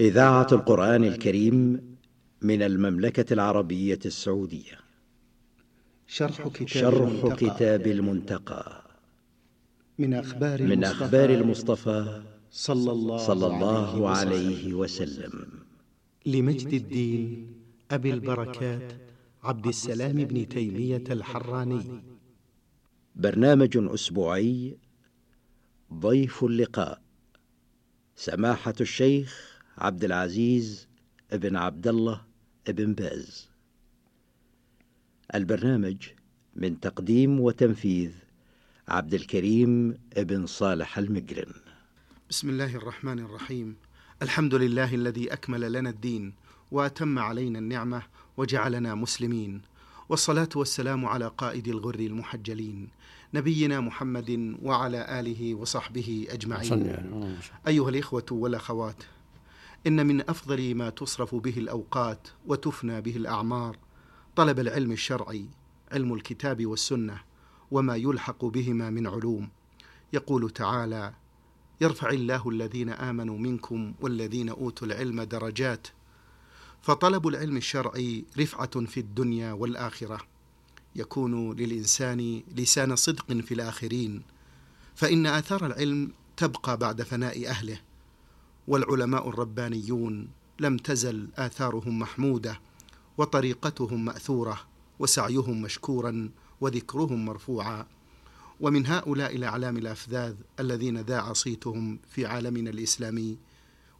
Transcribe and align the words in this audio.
إذاعة 0.00 0.46
القرآن 0.52 1.04
الكريم 1.04 1.80
من 2.42 2.62
المملكة 2.62 3.32
العربية 3.34 3.98
السعودية. 4.06 4.78
شرح 6.06 6.48
كتاب, 6.48 6.68
شرح 6.68 7.08
المنتقى. 7.08 7.36
كتاب 7.36 7.86
المنتقى. 7.86 8.84
من 9.98 10.14
أخبار 10.14 10.62
من 10.62 10.72
المصطفى 10.72 11.04
أخبار 11.04 11.30
المصطفى 11.30 12.22
صلى 12.50 12.92
الله, 12.92 13.16
صلى 13.16 13.46
الله 13.46 14.08
عليه 14.08 14.30
عليه 14.36 14.74
وسلم. 14.74 15.48
لمجد 16.26 16.72
الدين 16.72 17.52
أبي 17.90 18.10
البركات 18.10 18.92
عبد 19.42 19.66
السلام 19.66 20.12
بن 20.12 20.48
تيمية 20.48 21.04
الحراني. 21.10 22.02
برنامج 23.16 23.76
أسبوعي 23.76 24.76
ضيف 25.94 26.44
اللقاء 26.44 27.02
سماحة 28.16 28.74
الشيخ 28.80 29.49
عبد 29.80 30.04
العزيز 30.04 30.88
ابن 31.32 31.56
عبد 31.56 31.86
الله 31.88 32.20
ابن 32.68 32.94
باز. 32.94 33.48
البرنامج 35.34 35.96
من 36.56 36.80
تقديم 36.80 37.40
وتنفيذ 37.40 38.12
عبد 38.88 39.14
الكريم 39.14 39.98
ابن 40.16 40.46
صالح 40.46 40.98
المقرن 40.98 41.52
بسم 42.30 42.50
الله 42.50 42.76
الرحمن 42.76 43.18
الرحيم. 43.18 43.76
الحمد 44.22 44.54
لله 44.54 44.94
الذي 44.94 45.32
أكمل 45.32 45.72
لنا 45.72 45.90
الدين 45.90 46.34
وأتم 46.70 47.18
علينا 47.18 47.58
النعمة 47.58 48.02
وجعلنا 48.36 48.94
مسلمين. 48.94 49.62
والصلاة 50.08 50.48
والسلام 50.56 51.06
على 51.06 51.32
قائد 51.38 51.68
الغر 51.68 51.94
المحجلين 51.94 52.88
نبينا 53.34 53.80
محمد 53.80 54.56
وعلى 54.62 55.20
آله 55.20 55.54
وصحبه 55.54 56.26
أجمعين. 56.30 56.96
أيها 57.66 57.88
الإخوة 57.88 58.26
والأخوات 58.30 59.02
إن 59.86 60.06
من 60.06 60.20
أفضل 60.20 60.74
ما 60.74 60.90
تصرف 60.90 61.34
به 61.34 61.58
الأوقات 61.58 62.28
وتفنى 62.46 63.00
به 63.00 63.16
الأعمار. 63.16 63.76
طلب 64.36 64.60
العلم 64.60 64.92
الشرعي 64.92 65.46
علم 65.92 66.14
الكتاب 66.14 66.66
والسنة 66.66 67.20
وما 67.70 67.96
يلحق 67.96 68.44
بهما 68.44 68.90
من 68.90 69.06
علوم. 69.06 69.48
يقول 70.12 70.50
تعالى 70.50 71.14
يرفع 71.80 72.10
الله 72.10 72.48
الذين 72.48 72.88
آمنوا 72.90 73.38
منكم 73.38 73.94
والذين 74.00 74.48
أوتوا 74.48 74.86
العلم 74.86 75.22
درجات. 75.22 75.86
فطلب 76.82 77.28
العلم 77.28 77.56
الشرعي 77.56 78.24
رفعة 78.38 78.86
في 78.86 79.00
الدنيا 79.00 79.52
والآخرة. 79.52 80.20
يكون 80.96 81.56
للإنسان 81.56 82.42
لسان 82.56 82.96
صدق 82.96 83.32
في 83.32 83.54
الآخرين. 83.54 84.22
فإن 84.94 85.26
آثار 85.26 85.66
العلم 85.66 86.12
تبقى 86.36 86.76
بعد 86.76 87.02
فناء 87.02 87.48
أهله. 87.48 87.89
والعلماء 88.68 89.28
الربانيون 89.28 90.28
لم 90.60 90.76
تزل 90.76 91.28
آثارهم 91.36 91.98
محمودة 91.98 92.60
وطريقتهم 93.18 94.04
مأثورة 94.04 94.60
وسعيهم 94.98 95.62
مشكورا 95.62 96.30
وذكرهم 96.60 97.24
مرفوعا. 97.24 97.86
ومن 98.60 98.86
هؤلاء 98.86 99.36
الأعلام 99.36 99.76
الأفذاذ 99.76 100.34
الذين 100.60 101.00
ذاع 101.00 101.32
صيتهم 101.32 101.98
في 102.10 102.26
عالمنا 102.26 102.70
الإسلامي 102.70 103.38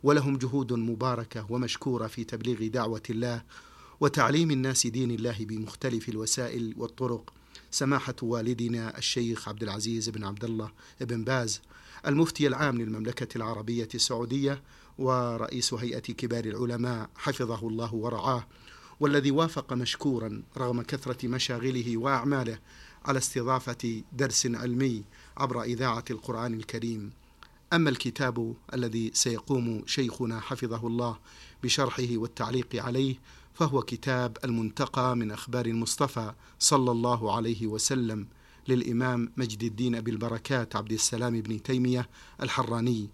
ولهم 0.03 0.39
جهود 0.39 0.73
مباركة 0.73 1.47
ومشكورة 1.53 2.07
في 2.07 2.25
تبليغ 2.25 2.67
دعوة 2.67 3.03
الله 3.11 3.43
وتعليم 4.01 4.51
الناس 4.51 4.87
دين 4.87 5.11
الله 5.11 5.37
بمختلف 5.41 6.09
الوسائل 6.09 6.75
والطرق 6.77 7.33
سماحة 7.71 8.15
والدنا 8.23 8.99
الشيخ 8.99 9.49
عبد 9.49 9.63
العزيز 9.63 10.09
بن 10.09 10.25
عبد 10.25 10.45
الله 10.45 10.71
بن 11.01 11.25
باز 11.25 11.61
المفتي 12.07 12.47
العام 12.47 12.79
للمملكة 12.79 13.37
العربية 13.37 13.89
السعودية 13.95 14.63
ورئيس 14.99 15.75
هيئة 15.75 15.99
كبار 15.99 16.45
العلماء 16.45 17.11
حفظه 17.17 17.69
الله 17.69 17.95
ورعاه 17.95 18.47
والذي 19.01 19.31
وافق 19.31 19.73
مشكورا 19.73 20.43
رغم 20.57 20.83
كثرة 20.83 21.29
مشاغله 21.29 21.97
وأعماله 21.97 22.59
على 23.05 23.19
استضافة 23.19 24.03
درس 24.13 24.47
علمي 24.47 25.05
عبر 25.37 25.63
إذاعة 25.63 26.05
القرآن 26.11 26.55
الكريم. 26.55 27.13
أما 27.73 27.91
الكتاب 27.91 28.55
الذي 28.75 29.11
سيقوم 29.15 29.83
شيخنا 29.87 30.41
حفظه 30.41 30.87
الله 30.87 31.19
بشرحه 31.63 32.09
والتعليق 32.11 32.77
عليه 32.77 33.17
فهو 33.55 33.83
كتاب 33.83 34.37
المنتقى 34.45 35.17
من 35.17 35.33
أخبار 35.33 35.67
المصطفى 35.67 36.33
صلى 36.59 36.91
الله 36.91 37.37
عليه 37.37 37.67
وسلم. 37.67 38.27
للإمام 38.71 39.33
مجد 39.37 39.63
الدين 39.63 39.95
أبي 39.95 40.11
البركات 40.11 40.77
عبد 40.77 40.93
السلام 40.93 41.41
بن 41.41 41.63
تيمية 41.63 42.09
الحراني. 42.43 43.09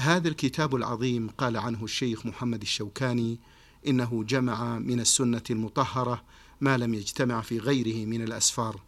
هذا 0.00 0.28
الكتاب 0.28 0.74
العظيم 0.74 1.28
قال 1.28 1.56
عنه 1.56 1.84
الشيخ 1.84 2.26
محمد 2.26 2.62
الشوكاني 2.62 3.38
إنه 3.86 4.24
جمع 4.28 4.78
من 4.78 5.00
السنة 5.00 5.42
المطهرة 5.50 6.22
ما 6.60 6.76
لم 6.76 6.94
يجتمع 6.94 7.40
في 7.40 7.58
غيره 7.58 8.06
من 8.06 8.22
الأسفار. 8.22 8.80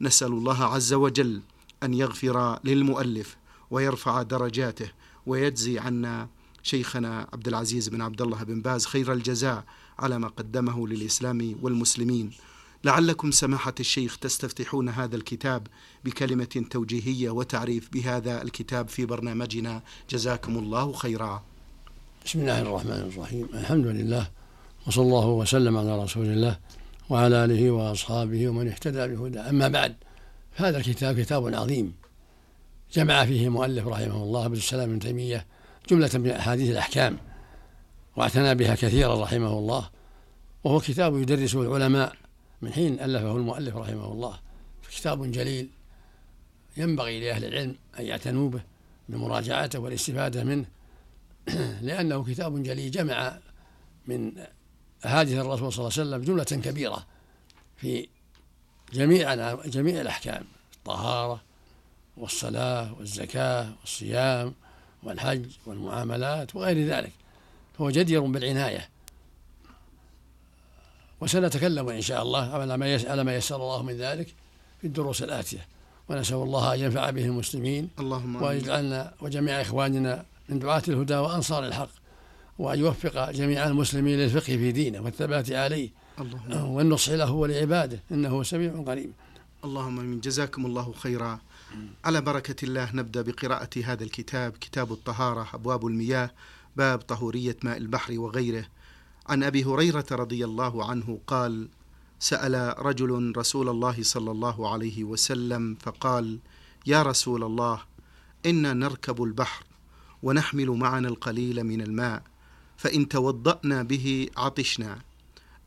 نسأل 0.00 0.32
الله 0.32 0.64
عز 0.64 0.92
وجل 0.92 1.42
أن 1.82 1.94
يغفر 1.94 2.58
للمؤلف 2.64 3.36
ويرفع 3.70 4.22
درجاته 4.22 4.90
ويجزي 5.26 5.78
عنا 5.78 6.28
شيخنا 6.62 7.28
عبد 7.32 7.48
العزيز 7.48 7.88
بن 7.88 8.00
عبد 8.00 8.22
الله 8.22 8.42
بن 8.42 8.60
باز 8.60 8.86
خير 8.86 9.12
الجزاء 9.12 9.64
على 9.98 10.18
ما 10.18 10.28
قدمه 10.28 10.88
للإسلام 10.88 11.56
والمسلمين. 11.62 12.30
لعلكم 12.84 13.30
سماحة 13.30 13.74
الشيخ 13.80 14.18
تستفتحون 14.18 14.88
هذا 14.88 15.16
الكتاب 15.16 15.66
بكلمة 16.04 16.64
توجيهية 16.70 17.30
وتعريف 17.30 17.88
بهذا 17.92 18.42
الكتاب 18.42 18.88
في 18.88 19.06
برنامجنا. 19.06 19.82
جزاكم 20.10 20.58
الله 20.58 20.92
خيرا. 20.92 21.42
بسم 22.24 22.40
الله 22.40 22.62
الرحمن 22.62 23.10
الرحيم. 23.12 23.48
الحمد 23.54 23.86
لله 23.86 24.30
وصلى 24.86 25.04
الله 25.04 25.26
وسلم 25.26 25.76
على 25.76 26.02
رسول 26.02 26.26
الله 26.26 26.58
وعلى 27.10 27.44
آله 27.44 27.70
وأصحابه 27.70 28.48
ومن 28.48 28.68
اهتدى 28.68 29.06
بهدى 29.06 29.40
أما 29.40 29.68
بعد 29.68 29.94
هذا 30.54 30.78
الكتاب 30.78 31.20
كتاب 31.20 31.54
عظيم. 31.54 31.94
جمع 32.92 33.24
فيه 33.24 33.48
مؤلف 33.48 33.86
رحمه 33.86 34.22
الله 34.22 34.44
عبد 34.44 34.56
السلام 34.56 34.88
بن 34.88 34.98
تيمية 34.98 35.46
جملة 35.90 36.10
من 36.14 36.30
أحاديث 36.30 36.70
الأحكام 36.70 37.18
واعتنى 38.16 38.54
بها 38.54 38.74
كثيرا 38.74 39.22
رحمه 39.22 39.58
الله 39.58 39.88
وهو 40.64 40.80
كتاب 40.80 41.16
يدرسه 41.16 41.62
العلماء 41.62 42.16
من 42.62 42.72
حين 42.72 43.00
ألفه 43.00 43.36
المؤلف 43.36 43.76
رحمه 43.76 44.12
الله 44.12 44.38
كتاب 44.90 45.30
جليل 45.30 45.70
ينبغي 46.76 47.20
لأهل 47.20 47.44
العلم 47.44 47.76
أن 47.98 48.04
يعتنوا 48.04 48.50
به 48.50 48.60
بمراجعته 49.08 49.78
والاستفادة 49.78 50.44
منه 50.44 50.66
لأنه 51.82 52.24
كتاب 52.24 52.62
جليل 52.62 52.90
جمع 52.90 53.38
من 54.06 54.32
أحاديث 55.06 55.38
الرسول 55.38 55.72
صلى 55.72 55.88
الله 55.88 55.98
عليه 55.98 56.08
وسلم 56.10 56.24
جملة 56.24 56.62
كبيرة 56.62 57.06
في 57.76 58.08
جميع 58.92 59.54
جميع 59.54 60.00
الأحكام 60.00 60.44
الطهارة 60.76 61.42
والصلاة 62.16 62.94
والزكاة 62.94 63.72
والصيام 63.80 64.54
والحج 65.02 65.46
والمعاملات 65.66 66.56
وغير 66.56 66.86
ذلك. 66.86 67.12
فهو 67.78 67.90
جدير 67.90 68.20
بالعناية. 68.20 68.88
وسنتكلم 71.20 71.88
إن 71.88 72.00
شاء 72.00 72.22
الله 72.22 72.54
على 72.54 72.76
ما 72.76 73.00
على 73.06 73.24
ما 73.24 73.36
يسر 73.36 73.56
الله 73.56 73.82
من 73.82 73.96
ذلك 73.96 74.34
في 74.80 74.86
الدروس 74.86 75.22
الآتية. 75.22 75.66
ونسأل 76.08 76.36
الله 76.36 76.74
أن 76.74 76.80
ينفع 76.80 77.10
به 77.10 77.24
المسلمين 77.24 77.88
اللهم 77.98 78.42
ويجعلنا 78.42 79.14
وجميع 79.20 79.60
إخواننا 79.60 80.24
من 80.48 80.58
دعاة 80.58 80.82
الهدى 80.88 81.14
وأنصار 81.14 81.66
الحق 81.66 81.90
وأن 82.58 82.78
يوفق 82.78 83.30
جميع 83.30 83.66
المسلمين 83.66 84.18
للفقه 84.18 84.56
في 84.56 84.72
دينه 84.72 85.00
والثبات 85.00 85.52
عليه 85.52 85.90
اللهم 86.20 86.70
والنصح 86.70 87.12
له 87.12 87.32
ولعباده 87.32 88.02
إنه 88.10 88.42
سميع 88.42 88.72
قريب. 88.86 89.12
اللهم 89.64 89.96
من 89.96 90.20
جزاكم 90.20 90.66
الله 90.66 90.92
خيرا. 90.92 91.40
على 92.04 92.20
بركة 92.20 92.64
الله 92.64 92.90
نبدأ 92.94 93.22
بقراءة 93.22 93.70
هذا 93.84 94.04
الكتاب 94.04 94.52
كتاب 94.52 94.92
الطهارة 94.92 95.48
أبواب 95.54 95.86
المياه 95.86 96.30
باب 96.76 96.98
طهورية 96.98 97.56
ماء 97.62 97.76
البحر 97.76 98.18
وغيره. 98.18 98.64
عن 99.28 99.42
أبي 99.42 99.64
هريرة 99.64 100.06
رضي 100.12 100.44
الله 100.44 100.90
عنه 100.90 101.18
قال 101.26 101.68
سأل 102.18 102.74
رجل 102.86 103.32
رسول 103.36 103.68
الله 103.68 104.02
صلى 104.02 104.30
الله 104.30 104.72
عليه 104.72 105.04
وسلم 105.04 105.76
فقال 105.80 106.38
يا 106.86 107.02
رسول 107.02 107.44
الله 107.44 107.80
إنا 108.46 108.72
نركب 108.72 109.22
البحر 109.22 109.64
ونحمل 110.22 110.70
معنا 110.70 111.08
القليل 111.08 111.64
من 111.64 111.80
الماء 111.80 112.22
فإن 112.76 113.08
توضأنا 113.08 113.82
به 113.82 114.28
عطشنا 114.36 114.98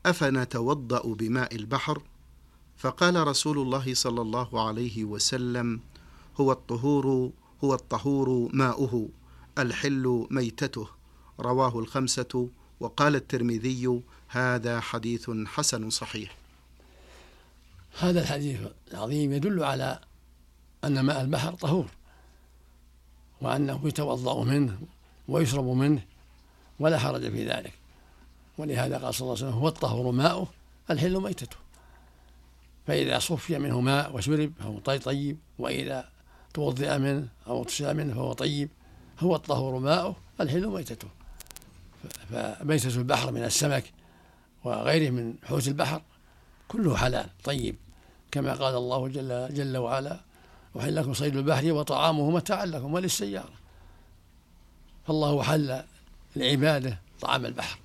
أفنتوضأ 0.06 1.14
بماء 1.14 1.56
البحر؟ 1.56 2.02
فقال 2.76 3.26
رسول 3.26 3.58
الله 3.58 3.94
صلى 3.94 4.20
الله 4.20 4.66
عليه 4.68 5.04
وسلم 5.04 5.80
هو 6.40 6.52
الطهور 6.52 7.30
هو 7.64 7.74
الطهور 7.74 8.50
ماؤه 8.52 9.08
الحل 9.58 10.26
ميتته 10.30 10.86
رواه 11.40 11.78
الخمسة 11.78 12.48
وقال 12.82 13.16
الترمذي 13.16 14.02
هذا 14.28 14.80
حديث 14.80 15.30
حسن 15.46 15.90
صحيح. 15.90 16.36
هذا 18.00 18.20
الحديث 18.20 18.60
العظيم 18.90 19.32
يدل 19.32 19.64
على 19.64 19.98
أن 20.84 21.00
ماء 21.00 21.20
البحر 21.20 21.54
طهور 21.54 21.86
وأنه 23.40 23.80
يتوضأ 23.84 24.44
منه 24.44 24.78
ويشرب 25.28 25.64
منه 25.64 26.04
ولا 26.80 26.98
حرج 26.98 27.30
في 27.30 27.48
ذلك. 27.48 27.72
ولهذا 28.58 28.98
قال 28.98 29.14
صلى 29.14 29.26
الله 29.26 29.36
عليه 29.36 29.46
وسلم 29.46 29.60
هو 29.60 29.68
الطهور 29.68 30.12
ماؤه 30.12 30.48
الحل 30.90 31.20
ميتته. 31.20 31.56
فإذا 32.86 33.18
صفي 33.18 33.58
منه 33.58 33.80
ماء 33.80 34.16
وشرب 34.16 34.52
فهو 34.58 34.78
طيب 34.78 35.38
وإذا 35.58 36.08
توضئ 36.54 36.98
منه 36.98 37.28
أو 37.46 37.58
اغتسل 37.58 37.94
منه 37.94 38.14
فهو 38.14 38.32
طيب. 38.32 38.70
هو 39.20 39.36
الطهور 39.36 39.78
ماؤه 39.78 40.16
الحل 40.40 40.66
ميتته. 40.66 41.08
فميتة 42.30 42.96
البحر 42.96 43.32
من 43.32 43.44
السمك 43.44 43.92
وغيره 44.64 45.10
من 45.10 45.34
حوت 45.44 45.68
البحر 45.68 46.02
كله 46.68 46.96
حلال 46.96 47.28
طيب. 47.44 47.76
كما 48.30 48.54
قال 48.54 48.74
الله 48.74 49.08
جل, 49.08 49.54
جل 49.54 49.76
وعلا 49.76 50.20
أحل 50.78 50.96
لكم 50.96 51.14
صيد 51.14 51.36
البحر 51.36 51.72
وطعامه 51.72 52.30
متاعا 52.30 52.66
لكم 52.66 52.94
وللسيارة. 52.94 53.52
فالله 55.06 55.42
حل 55.42 55.82
لعباده 56.36 56.98
طعام 57.20 57.46
البحر 57.46 57.78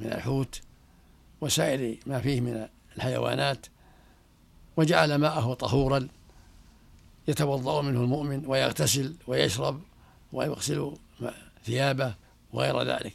من 0.00 0.06
الحوت 0.06 0.60
وسائر 1.40 1.98
ما 2.06 2.20
فيه 2.20 2.40
من 2.40 2.68
الحيوانات 2.96 3.66
وجعل 4.76 5.14
ماءه 5.14 5.54
طهورا 5.54 6.08
يتوضأ 7.28 7.82
منه 7.82 8.00
المؤمن 8.00 8.46
ويغتسل 8.46 9.14
ويشرب 9.26 9.80
ويغسل 10.32 10.92
ثيابه 11.64 12.14
وغير 12.52 12.82
ذلك. 12.82 13.14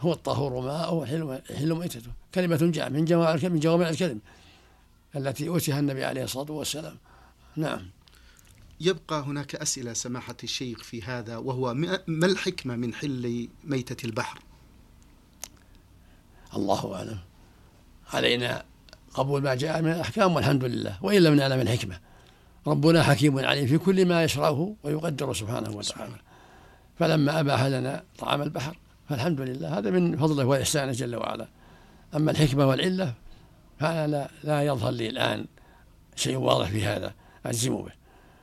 هو 0.00 0.12
الطهور 0.12 0.60
ماءه 0.60 1.04
حل 1.58 1.74
ميتته 1.74 2.10
كلمة 2.34 2.56
جاء 2.56 2.90
من 2.90 3.04
جوامع 3.04 3.48
من 3.48 3.58
جوامع 3.60 3.88
الكلم 3.88 4.20
التي 5.16 5.48
أوتيها 5.48 5.80
النبي 5.80 6.04
عليه 6.04 6.24
الصلاة 6.24 6.52
والسلام. 6.52 6.96
نعم. 7.56 7.90
يبقى 8.80 9.20
هناك 9.20 9.54
أسئلة 9.54 9.92
سماحة 9.92 10.36
الشيخ 10.44 10.82
في 10.82 11.02
هذا 11.02 11.36
وهو 11.36 11.74
ما 12.06 12.26
الحكمة 12.26 12.76
من 12.76 12.94
حل 12.94 13.48
ميتة 13.64 14.06
البحر؟ 14.06 14.38
الله 16.56 16.94
أعلم. 16.94 17.18
علينا 18.12 18.64
قبول 19.14 19.42
ما 19.42 19.54
جاء 19.54 19.82
من 19.82 19.92
الأحكام 19.92 20.34
والحمد 20.34 20.64
لله 20.64 20.98
وإن 21.02 21.22
لم 21.22 21.34
نعلم 21.34 21.60
الحكمة. 21.60 22.00
ربنا 22.66 23.02
حكيم 23.02 23.38
عليم 23.38 23.66
في 23.66 23.78
كل 23.78 24.06
ما 24.06 24.24
يشرعه 24.24 24.74
ويقدره 24.82 25.32
سبحانه 25.32 25.70
وتعالى. 25.70 26.16
فلما 26.98 27.40
أباح 27.40 27.62
لنا 27.62 28.04
طعام 28.18 28.42
البحر 28.42 28.76
فالحمد 29.10 29.40
لله 29.40 29.78
هذا 29.78 29.90
من 29.90 30.16
فضله 30.16 30.44
وإحسانه 30.44 30.92
جل 30.92 31.16
وعلا. 31.16 31.48
أما 32.14 32.30
الحكمة 32.30 32.66
والعلة 32.66 33.14
فأنا 33.78 34.06
لا, 34.06 34.30
لا 34.44 34.62
يظهر 34.62 34.90
لي 34.90 35.08
الآن 35.08 35.46
شيء 36.16 36.36
واضح 36.36 36.68
في 36.68 36.84
هذا 36.84 37.14
أجزم 37.46 37.76
به. 37.76 37.92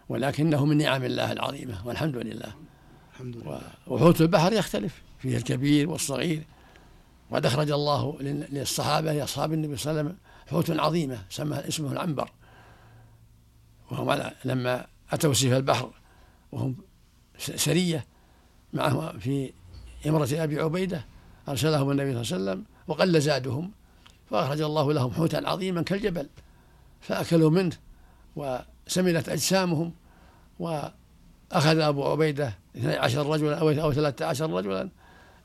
ولكنه 0.10 0.66
من 0.66 0.78
نعم 0.78 1.04
الله 1.04 1.32
العظيمة 1.32 1.88
والحمد 1.88 2.16
لله. 2.16 2.54
الحمد 3.14 3.38
لله. 3.38 3.62
وحوت 3.88 4.22
البحر 4.22 4.54
يختلف 4.54 5.02
فيه 5.20 5.38
الكبير 5.38 5.90
والصغير. 5.90 6.44
وقد 7.30 7.46
أخرج 7.46 7.72
الله 7.72 8.18
للصحابة 8.22 9.14
لأصحاب 9.14 9.54
النبي 9.54 9.78
صلى 9.78 9.92
الله 9.92 10.02
عليه 10.02 10.10
وسلم 10.10 10.20
حوت 10.48 10.80
عظيمة 10.80 11.26
سمى 11.30 11.58
اسمه 11.68 11.92
العنبر. 11.92 12.32
وهم 13.92 14.32
لما 14.46 14.86
أتوا 15.12 15.34
سيف 15.34 15.54
البحر 15.54 15.92
وهم 16.52 16.76
سرية 17.38 18.06
معهم 18.74 19.20
في 19.20 19.54
إمرة 20.06 20.30
أبي 20.32 20.60
عبيدة 20.60 21.06
أرسلهم 21.50 21.92
النبي 21.92 22.24
صلى 22.24 22.38
الله 22.38 22.52
عليه 22.52 22.62
وسلم 22.62 22.66
وقل 22.88 23.22
زادهم 23.22 23.72
فأخرج 24.30 24.62
الله 24.62 24.94
لهم 24.94 25.12
حوتا 25.12 25.38
عظيما 25.38 25.82
كالجبل 25.82 26.28
فأكلوا 27.02 27.50
منه 27.50 27.76
وسمنت 28.36 29.30
أجسامهم 29.30 29.94
وأخذ 30.60 31.80
أبو 31.80 32.04
عبيدة 32.12 32.54
12 32.76 33.30
رجلا 33.30 33.60
أو 33.60 33.70
أو 33.70 33.94
13 33.94 34.52
رجلا 34.52 34.90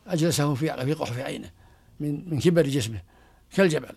أجلسهم 0.06 0.54
في 0.54 0.84
في 0.84 0.93
قحف 0.93 1.19
عينه 1.19 1.50
من 2.00 2.31
من 2.31 2.40
كبر 2.40 2.66
جسمه 2.66 3.02
كالجبل. 3.54 3.94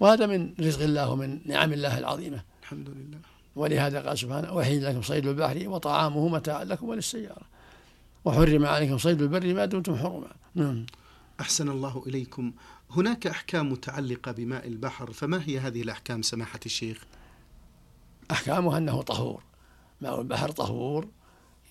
وهذا 0.00 0.26
من 0.26 0.54
رزق 0.60 0.82
الله 0.82 1.10
ومن 1.10 1.40
نعم 1.46 1.72
الله 1.72 1.98
العظيمة. 1.98 2.42
الحمد 2.62 2.88
لله. 2.88 3.18
ولهذا 3.56 4.00
قال 4.00 4.18
سبحانه 4.18 4.52
وحيد 4.52 4.82
لكم 4.82 5.02
صيد 5.02 5.26
البحر 5.26 5.68
وطعامه 5.68 6.28
متاعا 6.28 6.64
لكم 6.64 6.88
وللسيارة. 6.88 7.42
وحرم 8.24 8.66
عليكم 8.66 8.98
صيد 8.98 9.22
البر 9.22 9.54
ما 9.54 9.64
دمتم 9.64 9.96
حرما. 9.96 10.32
نعم. 10.54 10.86
أحسن 11.40 11.68
الله 11.68 12.02
إليكم. 12.06 12.52
هناك 12.90 13.26
أحكام 13.26 13.72
متعلقة 13.72 14.32
بماء 14.32 14.68
البحر 14.68 15.12
فما 15.12 15.42
هي 15.46 15.58
هذه 15.58 15.82
الأحكام 15.82 16.22
سماحة 16.22 16.60
الشيخ؟ 16.66 17.04
أحكامها 18.30 18.78
أنه 18.78 19.02
طهور. 19.02 19.42
ماء 20.00 20.20
البحر 20.20 20.50
طهور 20.50 21.08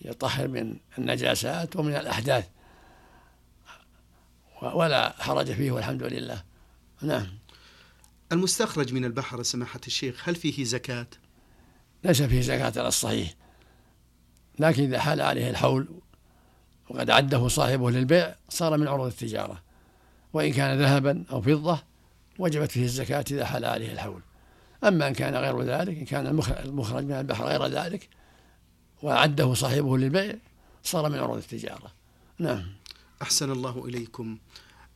يطهر 0.02 0.48
من 0.48 0.78
النجاسات 0.98 1.76
ومن 1.76 1.96
الأحداث. 1.96 2.48
ولا 4.62 5.16
حرج 5.20 5.52
فيه 5.52 5.72
والحمد 5.72 6.04
لله. 6.04 6.44
نعم. 7.02 7.28
المستخرج 8.32 8.94
من 8.94 9.06
البحر 9.06 9.44
سماحة 9.44 9.80
الشيخ 9.88 10.30
هل 10.30 10.36
فيه 10.36 10.64
زكاة؟ 10.64 11.08
ليس 12.04 12.22
فيه 12.22 12.42
زكاة 12.42 12.74
على 12.80 12.88
الصحيح. 12.88 13.34
لكن 14.60 14.84
إذا 14.84 15.00
حال 15.00 15.22
عليه 15.22 15.50
الحول 15.50 15.88
وقد 16.90 17.10
عده 17.10 17.48
صاحبه 17.48 17.92
للبيع 17.92 18.36
صار 18.50 18.78
من 18.78 18.88
عروض 18.88 19.08
التجارة. 19.08 19.62
وإن 20.34 20.54
كان 20.54 20.80
ذهبا 20.80 21.24
أو 21.32 21.42
فضة 21.42 21.84
وجبت 22.40 22.72
فيه 22.72 22.84
الزكاة 22.84 23.26
إذا 23.32 23.46
حال 23.46 23.66
عليه 23.66 23.92
الحول. 23.92 24.22
أما 24.84 25.08
إن 25.08 25.14
كان 25.14 25.36
غير 25.36 25.62
ذلك 25.62 25.98
إن 25.98 26.06
كان 26.06 26.28
المخرج 26.66 27.04
من 27.04 27.12
البحر 27.12 27.46
غير 27.46 27.66
ذلك 27.66 28.10
وعده 29.04 29.54
صاحبه 29.54 29.98
للبيع 29.98 30.36
صار 30.84 31.10
من 31.10 31.18
عروض 31.18 31.38
التجارة. 31.38 31.92
نعم. 32.40 32.64
أحسن 33.22 33.52
الله 33.52 33.86
إليكم. 33.86 34.38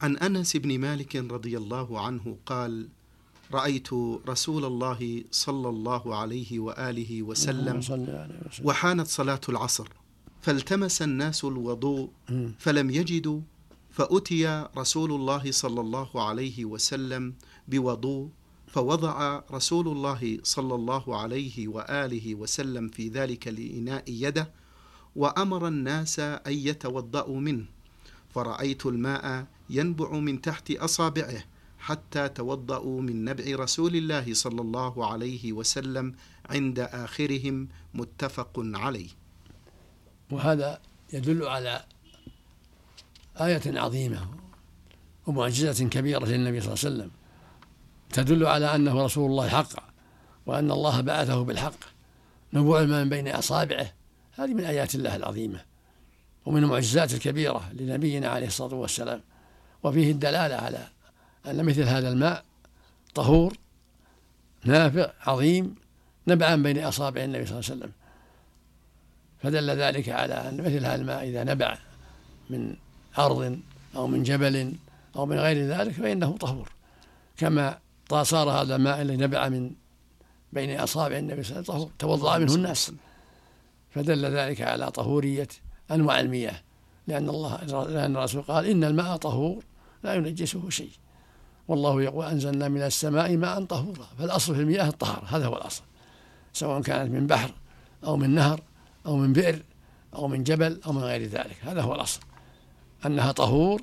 عن 0.02 0.18
أنس 0.18 0.58
بن 0.58 0.80
مالك 0.80 1.16
رضي 1.16 1.58
الله 1.58 2.02
عنه 2.06 2.38
قال 2.46 2.88
رأيت 3.52 3.94
رسول 4.28 4.66
الله 4.66 5.24
صلى 5.32 5.70
الله 5.70 6.16
عليه 6.16 6.60
وآله 6.60 7.24
وسلم. 7.24 7.82
وحانت 8.64 9.08
صلاة 9.08 9.42
العصر. 9.50 9.88
فالتمس 10.44 11.02
الناس 11.02 11.44
الوضوء 11.46 12.10
فلم 12.60 12.90
يجدوا 12.90 13.42
فأتي 13.92 14.68
رسول 14.78 15.12
الله 15.12 15.52
صلى 15.52 15.82
الله 15.82 16.28
عليه 16.28 16.66
وسلم 16.66 17.34
بوضوء 17.68 18.30
فوضع 18.68 19.42
رسول 19.52 19.88
الله 19.88 20.40
صلى 20.44 20.76
الله 20.76 21.18
عليه 21.22 21.68
وآله 21.68 22.36
وسلم 22.36 22.88
في 22.90 23.10
ذلك 23.10 23.48
الإناء 23.48 24.04
يده 24.08 24.52
وأمر 25.16 25.68
الناس 25.68 26.20
أن 26.20 26.54
يتوضأوا 26.54 27.40
منه. 27.40 27.66
فرأيت 28.36 28.86
الماء 28.86 29.48
ينبع 29.70 30.12
من 30.20 30.42
تحت 30.42 30.72
أصابعه 30.72 31.44
حتى 31.80 32.30
توضأوا 32.30 33.02
من 33.02 33.26
نبع 33.26 33.44
رسول 33.56 33.96
الله 33.96 34.34
صلى 34.34 34.62
الله 34.62 35.12
عليه 35.12 35.54
وسلم 35.54 36.16
عند 36.50 36.80
آخرهم 36.80 37.68
متفق 37.94 38.54
عليه. 38.58 39.23
وهذا 40.34 40.80
يدل 41.14 41.48
على 41.48 41.84
آية 43.42 43.80
عظيمة 43.80 44.28
ومعجزة 45.28 45.88
كبيرة 45.88 46.26
للنبي 46.26 46.62
صلى 46.62 46.74
الله 46.74 46.86
عليه 46.86 46.96
وسلم. 46.96 47.12
تدل 48.10 48.46
على 48.46 48.76
أنه 48.76 49.06
رسول 49.06 49.32
الله 49.32 49.50
حقا 49.50 49.84
وأن 50.46 50.72
الله 50.72 51.02
بعثه 51.02 51.44
بالحق. 51.44 51.80
نبوع 52.54 52.82
الماء 52.82 53.04
من 53.04 53.10
بين 53.10 53.28
أصابعه. 53.28 53.94
هذه 54.32 54.54
من 54.54 54.64
آيات 54.64 54.96
الله 54.96 55.16
العظيمة 55.16 55.60
ومن 56.46 56.64
المعجزات 56.64 57.14
الكبيرة 57.14 57.70
لنبينا 57.74 58.28
عليه 58.28 58.48
الصلاة 58.48 58.76
والسلام. 58.76 59.22
وفيه 59.84 60.12
الدلالة 60.12 60.56
على 60.56 60.88
أن 61.48 61.66
مثل 61.66 61.84
هذا 61.84 62.10
الماء 62.10 62.46
طهور 63.16 63.58
نافع 64.64 65.12
عظيم 65.22 65.76
نبع 66.28 66.56
بين 66.56 66.84
أصابع 66.84 67.24
النبي 67.24 67.46
صلى 67.46 67.60
الله 67.60 67.70
عليه 67.70 67.80
وسلم. 67.80 67.92
فدل 69.44 69.70
ذلك 69.70 70.10
على 70.10 70.34
أن 70.34 70.58
مثل 70.58 70.86
هذا 70.86 70.96
الماء 70.96 71.24
إذا 71.24 71.44
نبع 71.44 71.78
من 72.50 72.76
أرض 73.18 73.60
أو 73.96 74.08
من 74.08 74.24
جبل 74.24 74.74
أو 75.16 75.26
من 75.26 75.40
غير 75.40 75.68
ذلك 75.68 75.92
فإنه 75.92 76.38
طهور. 76.38 76.70
كما 77.38 77.80
صار 78.22 78.50
هذا 78.50 78.76
الماء 78.76 79.02
الذي 79.02 79.18
نبع 79.18 79.50
من 79.50 79.72
بين 80.54 80.80
أصابع 80.80 81.18
النبي 81.18 81.44
صلى 81.44 81.60
الله 81.60 81.74
عليه 81.74 81.84
وسلم 81.84 81.92
توضأ 82.00 82.38
منه 82.38 82.56
الناس. 82.56 82.92
فدل 83.92 84.26
ذلك 84.26 84.62
على 84.62 84.92
طهورية 84.92 85.48
أنواع 85.92 86.20
المياه. 86.20 86.62
لأن 87.08 87.30
الله 87.30 87.64
لأن 87.84 88.16
الرسول 88.16 88.42
قال 88.42 88.66
إن 88.66 88.84
الماء 88.84 89.16
طهور 89.18 89.64
لا 90.04 90.14
ينجسه 90.14 90.70
شيء. 90.70 90.92
والله 91.68 92.02
يقول 92.02 92.26
أنزلنا 92.26 92.68
من 92.68 92.82
السماء 92.82 93.38
ماء 93.38 93.66
طهورا. 93.66 94.08
فالأصل 94.20 94.56
في 94.56 94.62
المياه 94.62 94.88
الطهارة. 94.88 95.26
هذا 95.26 95.46
هو 95.46 95.58
الأصل. 95.58 95.84
سواء 96.54 96.82
كانت 96.82 97.12
من 97.12 97.28
بحر 97.28 97.52
أو 98.04 98.18
من 98.18 98.30
نهر. 98.30 98.62
أو 99.06 99.18
من 99.18 99.34
بئر 99.34 99.64
أو 100.16 100.28
من 100.28 100.44
جبل 100.44 100.82
أو 100.86 100.92
من 100.92 101.02
غير 101.02 101.24
ذلك. 101.24 101.58
هذا 101.62 101.82
هو 101.82 101.96
الأصل. 101.96 102.20
أنها 103.06 103.32
طهور 103.32 103.82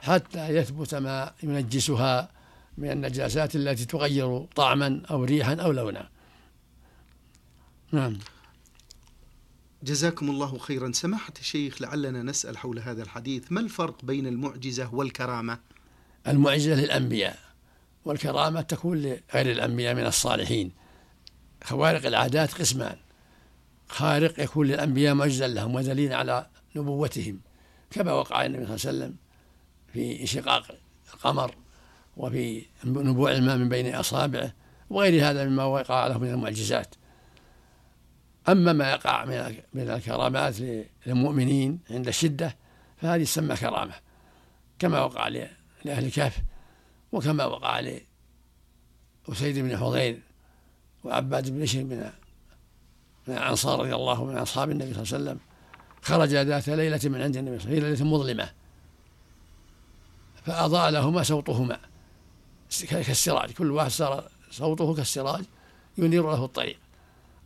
حتى 0.00 0.48
يثبت 0.48 0.94
ما 0.94 1.32
ينجسها 1.42 2.30
من 2.78 2.90
النجاسات 2.90 3.56
التي 3.56 3.84
تغير 3.84 4.44
طعما 4.44 5.02
أو 5.10 5.24
ريحا 5.24 5.54
أو 5.54 5.72
لونا. 5.72 6.08
نعم. 7.92 8.18
جزاكم 9.82 10.30
الله 10.30 10.58
خيرا. 10.58 10.92
سماحة 10.92 11.32
الشيخ 11.40 11.82
لعلنا 11.82 12.22
نسأل 12.22 12.58
حول 12.58 12.78
هذا 12.78 13.02
الحديث. 13.02 13.52
ما 13.52 13.60
الفرق 13.60 14.04
بين 14.04 14.26
المعجزة 14.26 14.94
والكرامة؟ 14.94 15.58
المعجزة 16.28 16.74
للأنبياء 16.74 17.38
والكرامة 18.04 18.60
تكون 18.60 18.98
لغير 18.98 19.20
الأنبياء 19.34 19.94
من 19.94 20.06
الصالحين. 20.06 20.72
خوارق 21.64 22.06
العادات 22.06 22.54
قسمان. 22.54 22.96
خارق 23.88 24.40
يكون 24.40 24.66
للأنبياء 24.66 25.14
معجزا 25.14 25.48
لهم 25.48 25.74
ودليل 25.74 26.12
على 26.12 26.46
نبوتهم 26.76 27.40
كما 27.90 28.12
وقع 28.12 28.46
النبي 28.46 28.66
صلى 28.66 28.74
الله 28.74 28.86
عليه 28.86 28.98
وسلم 28.98 29.16
في 29.92 30.20
انشقاق 30.20 30.66
القمر 31.14 31.54
وفي 32.16 32.66
نبوع 32.84 33.32
الماء 33.32 33.56
من 33.56 33.68
بين 33.68 33.94
أصابعه 33.94 34.52
وغير 34.90 35.30
هذا 35.30 35.44
مما 35.44 35.64
وقع 35.64 36.06
له 36.06 36.18
من 36.18 36.30
المعجزات. 36.30 36.94
أما 38.48 38.72
ما 38.72 38.90
يقع 38.90 39.24
من 39.74 39.90
الكرامات 39.90 40.56
للمؤمنين 41.06 41.80
عند 41.90 42.08
الشدة 42.08 42.56
فهذه 42.96 43.24
تسمى 43.24 43.56
كرامة 43.56 43.94
كما 44.78 45.00
وقع 45.00 45.28
لأهل 45.28 46.04
الكهف 46.04 46.38
وكما 47.12 47.44
وقع 47.44 47.80
لأسيد 47.80 49.58
بن 49.58 49.76
حضير 49.76 50.20
وعباد 51.04 51.50
بن 51.50 51.60
بشر 51.60 51.84
من 51.84 52.10
من 53.28 53.36
الأنصار 53.36 53.80
رضي 53.80 53.94
الله 53.94 54.24
من 54.24 54.36
أصحاب 54.36 54.70
النبي 54.70 54.94
صلى 54.94 55.02
الله 55.02 55.14
عليه 55.14 55.24
وسلم. 55.24 55.38
خرج 56.02 56.28
ذات 56.28 56.68
ليلة 56.68 57.00
من 57.04 57.22
عند 57.22 57.36
النبي 57.36 57.58
صلى 57.58 57.72
الله 57.72 57.86
عليه 57.86 57.92
وسلم 57.92 58.06
ليلة 58.06 58.16
مظلمة. 58.16 58.50
فأضاء 60.44 60.90
لهما 60.90 61.22
صوتهما. 61.22 61.78
كالسراج 62.88 63.50
كل 63.50 63.70
واحد 63.70 63.90
صار 63.90 64.28
صوته 64.50 64.94
كالسراج 64.94 65.44
ينير 65.98 66.30
له 66.30 66.44
الطريق. 66.44 66.78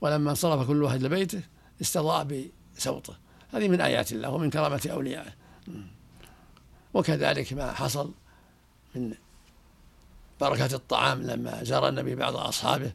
ولما 0.00 0.30
انصرف 0.30 0.66
كل 0.66 0.82
واحد 0.82 1.02
لبيته 1.02 1.42
استضاء 1.80 2.46
بصوته. 2.76 3.14
هذه 3.52 3.68
من 3.68 3.80
آيات 3.80 4.12
الله 4.12 4.30
ومن 4.30 4.50
كرامة 4.50 4.88
أوليائه. 4.92 5.32
وكذلك 6.94 7.52
ما 7.52 7.72
حصل 7.72 8.10
من 8.94 9.14
بركة 10.40 10.74
الطعام 10.74 11.22
لما 11.22 11.64
زار 11.64 11.88
النبي 11.88 12.14
بعض 12.14 12.36
أصحابه. 12.36 12.92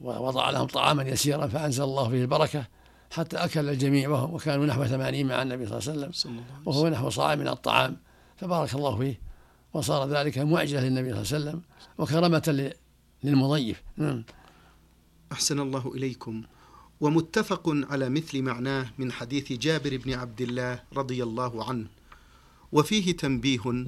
ووضع 0.00 0.50
لهم 0.50 0.66
طعاما 0.66 1.02
يسيرا 1.02 1.46
فأنزل 1.46 1.84
الله 1.84 2.08
فيه 2.08 2.22
البركة 2.22 2.66
حتى 3.10 3.36
أكل 3.36 3.68
الجميع 3.68 4.08
وهم 4.08 4.34
وكانوا 4.34 4.66
نحو 4.66 4.84
ثمانين 4.84 5.28
مع 5.28 5.42
النبي 5.42 5.66
صلى 5.66 5.78
الله 5.78 5.90
عليه 5.90 6.08
وسلم. 6.08 6.44
وهو 6.66 6.88
نحو 6.88 7.10
صاع 7.10 7.34
من 7.34 7.48
الطعام. 7.48 7.96
فبارك 8.36 8.74
الله 8.74 8.98
فيه. 8.98 9.20
وصار 9.74 10.08
ذلك 10.08 10.38
معجزة 10.38 10.80
للنبي 10.80 11.24
صلى 11.24 11.38
الله 11.38 11.50
عليه 11.50 11.58
وسلم 11.58 11.62
وكرامة 11.98 12.72
للمضيف. 13.24 13.82
نعم. 13.96 14.24
أحسن 15.32 15.60
الله 15.60 15.92
إليكم. 15.94 16.42
ومتفق 17.00 17.62
على 17.90 18.08
مثل 18.08 18.42
معناه 18.42 18.86
من 18.98 19.12
حديث 19.12 19.52
جابر 19.52 19.96
بن 19.96 20.14
عبد 20.14 20.40
الله 20.40 20.82
رضي 20.96 21.22
الله 21.22 21.68
عنه. 21.68 21.86
وفيه 22.72 23.16
تنبيه 23.16 23.86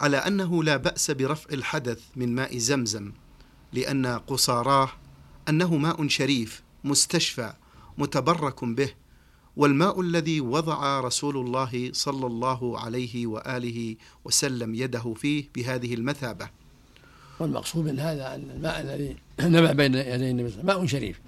على 0.00 0.16
أنه 0.16 0.64
لا 0.64 0.76
بأس 0.76 1.10
برفع 1.10 1.54
الحدث 1.54 2.02
من 2.16 2.34
ماء 2.34 2.58
زمزم 2.58 3.12
لأن 3.72 4.06
قصاراه 4.06 4.88
أنه 5.48 5.76
ماء 5.76 6.08
شريف 6.08 6.62
مستشفى 6.84 7.52
متبرك 7.98 8.64
به 8.64 8.90
والماء 9.56 10.00
الذي 10.00 10.40
وضع 10.40 11.00
رسول 11.00 11.36
الله 11.36 11.90
صلى 11.92 12.26
الله 12.26 12.78
عليه 12.78 13.26
وآله 13.26 13.96
وسلم 14.24 14.74
يده 14.74 15.14
فيه 15.16 15.48
بهذه 15.54 15.94
المثابة. 15.94 16.48
والمقصود 17.40 17.84
من 17.84 18.00
هذا 18.00 18.34
أن 18.34 18.50
الماء 18.50 18.80
الذي 18.80 19.16
نبع 19.56 19.72
بين 19.72 19.94
يدي 19.94 20.30
النبي 20.30 20.52
ماء 20.62 20.86
شريف. 20.86 21.20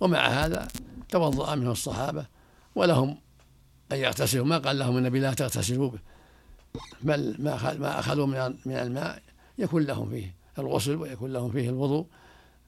ومع 0.00 0.26
هذا 0.26 0.68
توضأ 1.08 1.54
منه 1.54 1.72
الصحابة 1.72 2.26
ولهم 2.74 3.18
أن 3.92 3.96
يغتسلوا. 3.96 4.46
ما 4.46 4.58
قال 4.58 4.78
لهم 4.78 4.96
النبي 4.96 5.20
لا 5.20 5.34
تغتسلوا 5.34 5.90
به. 5.90 5.98
بل 7.02 7.36
ما 7.38 8.16
من 8.16 8.54
من 8.66 8.72
الماء 8.72 9.22
يكون 9.58 9.82
لهم 9.82 10.10
فيه 10.10 10.34
الغسل 10.58 10.96
ويكون 10.96 11.32
لهم 11.32 11.50
فيه 11.52 11.68
الوضوء. 11.68 12.06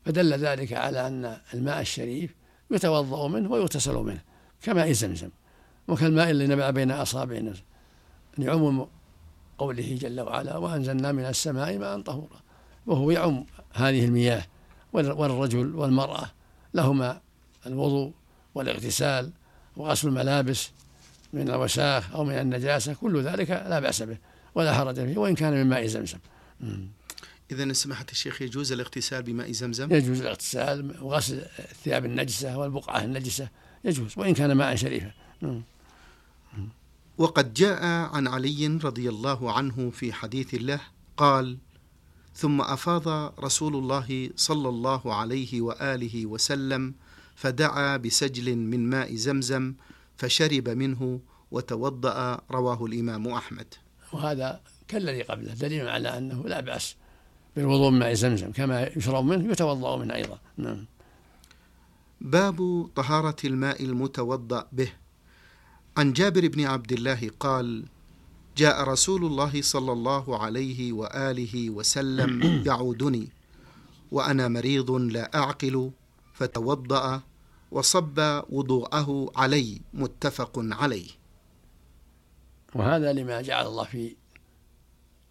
فدل 0.05 0.35
ذلك 0.35 0.73
على 0.73 1.07
أن 1.07 1.37
الماء 1.55 1.81
الشريف 1.81 2.35
يتوضأ 2.71 3.29
منه 3.29 3.51
ويغتسل 3.51 3.95
منه 3.95 4.23
كماء 4.63 4.93
زمزم. 4.93 5.31
وكالماء 5.89 6.31
اللي 6.31 6.47
نبع 6.47 6.71
بين 6.71 6.91
أصابعنا 6.91 7.55
لعموم 8.39 8.89
قوله 9.59 9.99
جل 10.01 10.21
وعلا 10.21 10.57
وأنزلنا 10.57 11.13
من 11.13 11.25
السماء 11.25 11.79
ماء 11.79 12.01
طهورا. 12.01 12.41
وهو 12.87 13.11
يعم 13.11 13.45
هذه 13.73 14.05
المياه 14.05 14.43
والرجل 14.93 15.75
والمرأة 15.75 16.31
لهما 16.75 17.21
الوضوء 17.67 18.13
والاغتسال 18.55 19.31
وغسل 19.77 20.09
الملابس 20.09 20.71
من 21.33 21.51
الوساخ 21.51 22.15
أو 22.15 22.25
من 22.25 22.35
النجاسة 22.35 22.95
كل 22.95 23.23
ذلك 23.23 23.51
لا 23.51 23.81
بأس 23.81 24.03
به 24.03 24.19
ولا 24.55 24.75
حرج 24.75 24.95
فيه 24.95 25.19
وإن 25.19 25.35
كان 25.35 25.53
من 25.53 25.67
ماء 25.67 25.87
زمزم. 25.87 26.19
إذا 27.53 27.73
سماحة 27.73 28.07
الشيخ 28.13 28.43
يجوز 28.43 28.73
الاغتسال 28.73 29.23
بماء 29.23 29.53
زمزم؟ 29.53 29.95
يجوز 29.95 30.21
الاغتسال 30.21 30.95
وغسل 31.03 31.47
الثياب 31.59 32.05
النجسة 32.05 32.59
والبقعة 32.59 33.05
النجسة 33.05 33.49
يجوز 33.85 34.13
وإن 34.17 34.35
كان 34.35 34.53
ماء 34.53 34.75
شريفا. 34.75 35.13
وقد 37.19 37.55
جاء 37.55 37.85
عن 37.85 38.29
علي 38.29 38.67
رضي 38.67 39.09
الله 39.09 39.53
عنه 39.53 39.91
في 39.91 40.13
حديث 40.13 40.55
له 40.55 40.81
قال 41.17 41.59
ثم 42.35 42.61
أفاض 42.61 43.09
رسول 43.45 43.77
الله 43.77 44.31
صلى 44.37 44.69
الله 44.69 45.15
عليه 45.15 45.61
وآله 45.61 46.27
وسلم 46.27 46.95
فدعا 47.37 47.97
بسجل 47.97 48.57
من 48.57 48.91
ماء 48.91 49.15
زمزم 49.15 49.75
فشرب 50.17 50.69
منه 50.69 51.21
وتوضأ 51.51 52.41
رواه 52.51 52.85
الإمام 52.85 53.29
أحمد 53.29 53.75
وهذا 54.13 54.61
كالذي 54.89 55.23
قبله 55.23 55.55
دليل 55.55 55.89
على 55.89 56.19
أنه 56.19 56.49
لا 56.49 56.61
بأس 56.61 56.97
بالوضوء 57.57 57.91
من 57.91 57.99
ماء 57.99 58.13
زمزم 58.13 58.53
كما 58.53 58.87
يشرب 58.97 59.25
منه 59.25 59.53
يتوضأ 59.53 59.97
منه 59.97 60.15
أيضا. 60.15 60.39
نعم. 60.57 60.87
باب 62.21 62.89
طهارة 62.97 63.37
الماء 63.45 63.85
المتوضأ 63.85 64.69
به. 64.73 64.93
عن 65.97 66.13
جابر 66.13 66.49
بن 66.49 66.65
عبد 66.65 66.93
الله 66.93 67.31
قال 67.41 67.85
جاء 68.57 68.85
رسول 68.85 69.25
الله 69.25 69.63
صلى 69.63 69.93
الله 69.93 70.43
عليه 70.43 70.93
وآله 70.93 71.71
وسلم 71.71 72.43
يعودني 72.69 73.29
وأنا 74.13 74.49
مريض 74.49 74.91
لا 74.91 75.35
أعقل 75.35 75.91
فتوضأ 76.35 77.23
وصب 77.71 78.43
وضوءه 78.51 79.33
علي 79.37 79.81
متفق 79.95 80.53
عليه. 80.57 81.09
وهذا 82.75 83.13
لما 83.13 83.43
جعل 83.43 83.67
الله 83.67 83.85
في 83.85 84.17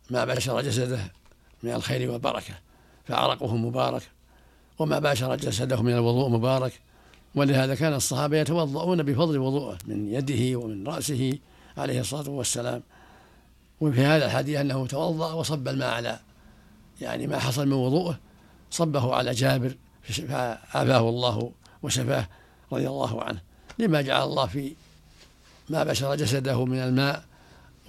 ما 0.09 0.25
بشر 0.25 0.61
جسده 0.61 1.18
من 1.63 1.73
الخير 1.73 2.11
والبركة. 2.11 2.53
فعرقه 3.05 3.55
مبارك 3.55 4.01
وما 4.79 4.99
باشر 4.99 5.35
جسده 5.35 5.81
من 5.81 5.93
الوضوء 5.93 6.29
مبارك. 6.29 6.79
ولهذا 7.35 7.75
كان 7.75 7.93
الصحابة 7.93 8.37
يتوضؤون 8.37 9.03
بفضل 9.03 9.37
وضوءه 9.37 9.77
من 9.85 10.13
يده 10.13 10.59
ومن 10.59 10.87
رأسه 10.87 11.37
عليه 11.77 11.99
الصلاة 11.99 12.29
والسلام. 12.29 12.81
وفي 13.81 14.01
هذا 14.01 14.25
الحديث 14.25 14.57
أنه 14.57 14.87
توضأ 14.87 15.33
وصب 15.33 15.67
الماء 15.67 15.93
على 15.93 16.19
يعني 17.01 17.27
ما 17.27 17.39
حصل 17.39 17.67
من 17.67 17.73
وضوءه 17.73 18.19
صبه 18.71 19.15
على 19.15 19.31
جابر 19.31 19.75
فعافاه 20.03 21.09
الله 21.09 21.51
وشفاه 21.83 22.27
رضي 22.71 22.87
الله 22.87 23.23
عنه. 23.23 23.41
لما 23.79 24.01
جعل 24.01 24.23
الله 24.23 24.45
في 24.45 24.73
ما 25.69 25.83
بشر 25.83 26.15
جسده 26.15 26.65
من 26.65 26.79
الماء 26.79 27.23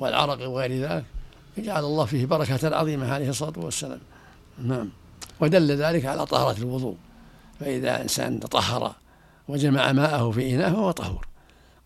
والعرق 0.01 0.49
وغير 0.49 0.73
ذلك 0.73 1.05
جعل 1.61 1.85
الله 1.85 2.05
فيه 2.05 2.27
بركة 2.27 2.77
عظيمة 2.77 3.13
عليه 3.13 3.29
الصلاة 3.29 3.53
والسلام. 3.57 4.01
نعم. 4.65 4.89
ودل 5.41 5.73
ذلك 5.73 6.07
على 6.07 6.27
طهارة 6.27 6.59
الوضوء. 6.59 6.97
فإذا 7.61 8.03
إنسان 8.03 8.41
تطهر 8.41 8.95
وجمع 9.49 9.93
ماءه 9.93 10.31
في 10.31 10.55
إناء 10.55 10.71
فهو 10.71 10.91
طهور. 10.91 11.27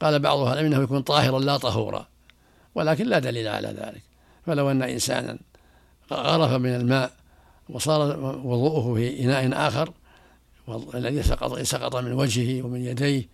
قال 0.00 0.18
بعض 0.18 0.38
أهل 0.38 0.52
العلم 0.52 0.72
إنه 0.72 0.82
يكون 0.82 1.02
طاهرا 1.02 1.38
لا 1.38 1.56
طهورا 1.56 2.06
ولكن 2.74 3.06
لا 3.06 3.18
دليل 3.18 3.48
على 3.48 3.68
ذلك. 3.68 4.02
فلو 4.46 4.70
أن 4.70 4.82
إنسانا 4.82 5.38
غرف 6.12 6.52
من 6.52 6.74
الماء 6.74 7.12
وصار 7.68 8.18
وضوءه 8.44 8.94
في 8.94 9.24
إناء 9.24 9.68
آخر 9.68 9.92
الذي 10.94 11.22
سقط 11.22 11.58
سقط 11.58 11.96
من 11.96 12.12
وجهه 12.12 12.62
ومن 12.62 12.80
يديه 12.80 13.28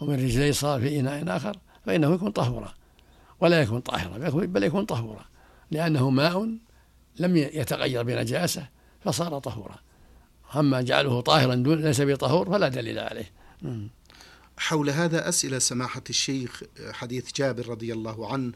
ومن 0.00 0.14
رجليه 0.14 0.52
صار 0.52 0.80
في 0.80 1.00
إناء 1.00 1.36
آخر 1.36 1.56
فإنه 1.86 2.14
يكون 2.14 2.30
طهورا. 2.30 2.74
ولا 3.40 3.62
يكون 3.62 3.80
طاهرا 3.80 4.30
بل 4.30 4.62
يكون 4.62 4.84
طهورا. 4.84 5.24
لأنه 5.70 6.10
ماء 6.10 6.58
لم 7.18 7.36
يتغير 7.36 8.02
بنجاسة 8.02 8.68
فصار 9.04 9.38
طهورا. 9.38 9.78
أما 10.56 10.82
جعله 10.82 11.20
طاهرا 11.20 11.54
دون 11.54 11.80
ليس 11.80 12.00
بطهور 12.00 12.50
فلا 12.50 12.68
دليل 12.68 12.98
عليه. 12.98 13.30
حول 14.58 14.90
هذا 14.90 15.28
أسئلة 15.28 15.58
سماحة 15.58 16.02
الشيخ 16.10 16.62
حديث 16.92 17.32
جابر 17.36 17.68
رضي 17.68 17.92
الله 17.92 18.32
عنه 18.32 18.52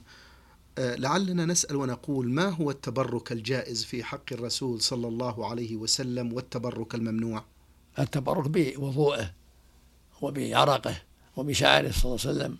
آه، 0.78 0.94
لعلنا 0.94 1.46
نسأل 1.46 1.76
ونقول 1.76 2.30
ما 2.30 2.48
هو 2.48 2.70
التبرك 2.70 3.32
الجائز 3.32 3.84
في 3.84 4.04
حق 4.04 4.32
الرسول 4.32 4.80
صلى 4.80 5.08
الله 5.08 5.50
عليه 5.50 5.76
وسلم 5.76 6.32
والتبرك 6.32 6.94
الممنوع؟ 6.94 7.44
التبرك 7.98 8.48
بوضوءه 8.48 9.30
وبعرقه 10.20 10.94
وبشعره 11.36 11.90
صلى 11.90 12.04
الله 12.04 12.20
عليه 12.26 12.38
وسلم. 12.38 12.56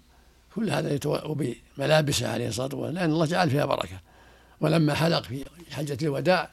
كل 0.55 0.71
هذا. 0.71 0.99
وبملابسه 1.07 2.29
عليه 2.29 2.49
الصلاة 2.49 2.75
والسلام. 2.75 2.95
لأن 2.95 3.11
الله 3.11 3.27
جعل 3.27 3.51
فيها 3.51 3.65
بركة. 3.65 4.01
ولما 4.65 4.95
حلق 4.95 5.23
في 5.23 5.45
حجة 5.71 5.99
الوداع 6.03 6.51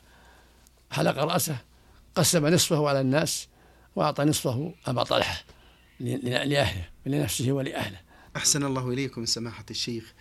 حلق 0.92 1.18
رأسه 1.18 1.58
قسم 2.16 2.48
نصفه 2.48 2.90
على 2.90 3.02
الناس 3.02 3.48
وأعطى 3.96 4.24
نصفه 4.24 4.74
أبا 4.86 5.04
طلحة 5.04 5.44
لأهله 6.00 6.86
لنفسه 7.06 7.52
ولأهله. 7.52 8.00
أحسن 8.36 8.64
الله 8.64 8.90
إليكم 8.90 9.26
سماحة 9.26 9.66
الشيخ. 9.72 10.14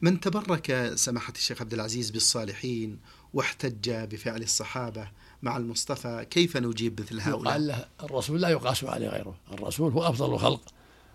من 0.00 0.20
تبرك 0.20 0.92
سماحة 0.94 1.32
الشيخ 1.36 1.60
عبد 1.60 1.74
العزيز 1.74 2.10
بالصالحين 2.10 2.98
واحتج 3.34 3.90
بفعل 3.90 4.42
الصحابة 4.42 5.08
مع 5.42 5.56
المصطفى 5.56 6.26
كيف 6.30 6.56
نجيب 6.56 7.00
مثل 7.00 7.20
هؤلاء؟ 7.20 7.58
له 7.58 7.84
الرسول 8.02 8.40
لا 8.40 8.48
يقاس 8.48 8.84
عليه 8.84 9.08
غيره. 9.08 9.36
الرسول 9.52 9.92
هو 9.92 10.08
أفضل 10.08 10.34
الخلق 10.34 10.62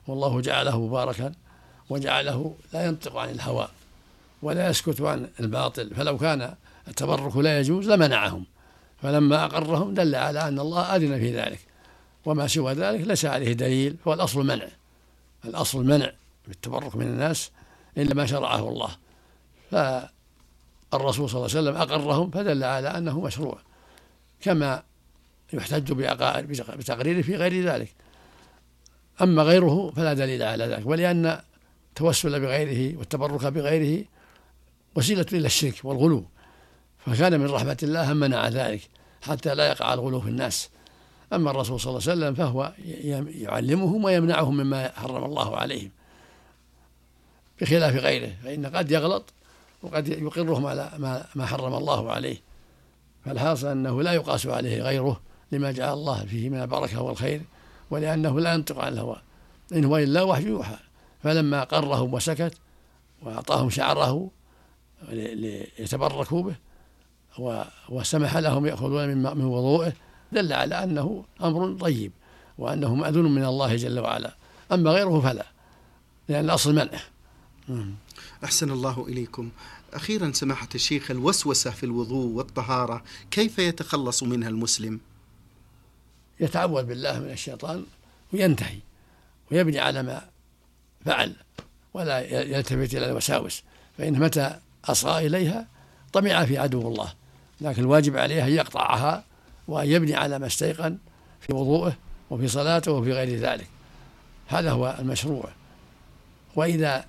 والله 0.07 0.41
جعله 0.41 0.85
مباركا 0.85 1.31
وجعله 1.89 2.55
لا 2.73 2.85
ينطق 2.85 3.15
عن 3.15 3.29
الهوى. 3.29 3.67
ولا 4.41 4.69
يسكت 4.69 5.01
عن 5.01 5.29
الباطل. 5.39 5.95
فلو 5.95 6.17
كان 6.17 6.55
التبرك 6.87 7.37
لا 7.37 7.59
يجوز 7.59 7.89
لمنعهم. 7.89 8.45
فلما 9.01 9.45
أقرهم 9.45 9.93
دل 9.93 10.15
على 10.15 10.47
أن 10.47 10.59
الله 10.59 10.95
أذن 10.95 11.19
في 11.19 11.37
ذلك. 11.37 11.59
وما 12.25 12.47
سوى 12.47 12.73
ذلك 12.73 13.07
ليس 13.07 13.25
عليه 13.25 13.53
دليل 13.53 13.95
هو 14.07 14.13
الأصل 14.13 14.45
منع 14.45 14.67
الأصل 15.45 15.85
منع 15.85 16.11
بالتبرك 16.47 16.95
من 16.95 17.07
الناس 17.07 17.51
إلا 17.97 18.15
ما 18.15 18.25
شرعه 18.25 18.69
الله. 18.69 18.89
فالرسول 19.71 21.29
صلى 21.29 21.45
الله 21.45 21.57
عليه 21.57 21.69
وسلم 21.69 21.75
أقرهم 21.75 22.31
فدل 22.31 22.63
على 22.63 22.87
أنه 22.87 23.21
مشروع. 23.21 23.57
كما 24.41 24.83
يحتج 25.53 25.93
بتقريره 26.77 27.21
في 27.21 27.35
غير 27.35 27.65
ذلك. 27.65 27.93
أما 29.21 29.43
غيره 29.43 29.91
فلا 29.95 30.13
دليل 30.13 30.43
على 30.43 30.65
ذلك. 30.65 30.85
ولأن 30.85 31.41
التوسل 31.89 32.39
بغيره 32.39 32.97
والتبرك 32.97 33.45
بغيره 33.45 34.05
وسيلة 34.95 35.25
إلى 35.33 35.45
الشرك 35.45 35.75
والغلو. 35.83 36.25
فكان 37.05 37.39
من 37.39 37.49
رحمة 37.49 37.77
الله 37.83 38.13
منع 38.13 38.47
ذلك 38.47 38.81
حتى 39.21 39.55
لا 39.55 39.67
يقع 39.67 39.93
الغلو 39.93 40.21
في 40.21 40.29
الناس. 40.29 40.69
أما 41.33 41.51
الرسول 41.51 41.79
صلى 41.79 41.91
الله 41.91 42.01
عليه 42.09 42.21
وسلم 42.21 42.33
فهو 42.35 42.73
يعلمهم 43.41 44.03
ويمنعهم 44.03 44.57
مما 44.57 44.91
حرم 44.95 45.23
الله 45.23 45.57
عليهم 45.57 45.91
بخلاف 47.61 47.95
غيره 47.95 48.31
فإن 48.43 48.65
قد 48.65 48.91
يغلط 48.91 49.33
وقد 49.81 50.07
يقرهم 50.07 50.65
على 50.65 50.91
ما, 51.35 51.45
حرم 51.45 51.73
الله 51.73 52.11
عليه. 52.11 52.37
فالحاصل 53.25 53.67
أنه 53.67 54.01
لا 54.01 54.13
يقاس 54.13 54.47
عليه 54.47 54.81
غيره 54.81 55.21
لما 55.51 55.71
جعل 55.71 55.93
الله 55.93 56.25
فيه 56.25 56.49
من 56.49 56.61
البركة 56.61 57.01
والخير 57.01 57.41
ولأنه 57.91 58.39
لا 58.39 58.53
ينطق 58.53 58.79
عن 58.79 58.93
الهوى. 58.93 59.21
إن 59.73 59.85
هو 59.85 59.97
إلا 59.97 60.21
وحي 60.21 60.43
يوحى. 60.43 60.77
فلما 61.23 61.63
قرهم 61.63 62.13
وسكت 62.13 62.53
وأعطاهم 63.21 63.69
شعره 63.69 64.31
ليتبركوا 65.09 66.43
به 66.43 66.55
وسمح 67.89 68.37
لهم 68.37 68.65
يأخذون 68.65 69.17
من 69.17 69.45
وضوءه 69.45 69.93
دل 70.31 70.53
على 70.53 70.83
أنه 70.83 71.25
أمر 71.43 71.77
طيب 71.79 72.11
وأنه 72.57 72.95
مأذون 72.95 73.35
من 73.35 73.45
الله 73.45 73.75
جل 73.75 73.99
وعلا. 73.99 74.35
أما 74.71 74.91
غيره 74.91 75.21
فلا 75.21 75.45
لأن 76.29 76.45
الأصل 76.45 76.75
منعه 76.75 77.01
أحسن 78.43 78.71
الله 78.71 79.05
إليكم. 79.07 79.49
أخيرا 79.93 80.31
سماحة 80.31 80.69
الشيخ 80.75 81.11
الوسوسة 81.11 81.71
في 81.71 81.85
الوضوء 81.85 82.25
والطهارة 82.25 83.03
كيف 83.31 83.59
يتخلص 83.59 84.23
منها 84.23 84.49
المسلم؟ 84.49 84.99
يتعوذ 86.39 86.83
بالله 86.83 87.19
من 87.19 87.31
الشيطان 87.31 87.85
وينتهي 88.33 88.79
ويبني 89.51 89.79
على 89.79 90.03
ما 90.03 90.29
فعل 91.05 91.35
ولا 91.93 92.19
يلتفت 92.41 92.95
إلى 92.95 93.05
الوساوس 93.05 93.63
فإن 93.97 94.19
متى 94.19 94.59
أصغى 94.85 95.27
إليها 95.27 95.67
طمع 96.13 96.45
في 96.45 96.57
عدو 96.57 96.87
الله 96.87 97.13
لكن 97.61 97.81
الواجب 97.81 98.17
عليه 98.17 98.47
أن 98.47 98.51
يقطعها 98.51 99.23
وأن 99.67 99.87
يبني 99.87 100.15
على 100.15 100.39
ما 100.39 100.47
استيقن 100.47 100.97
في 101.39 101.53
وضوءه 101.53 101.97
وفي 102.29 102.47
صلاته 102.47 102.91
وفي 102.91 103.13
غير 103.13 103.39
ذلك. 103.39 103.67
هذا 104.47 104.71
هو 104.71 104.95
المشروع. 104.99 105.49
وإذا 106.55 107.05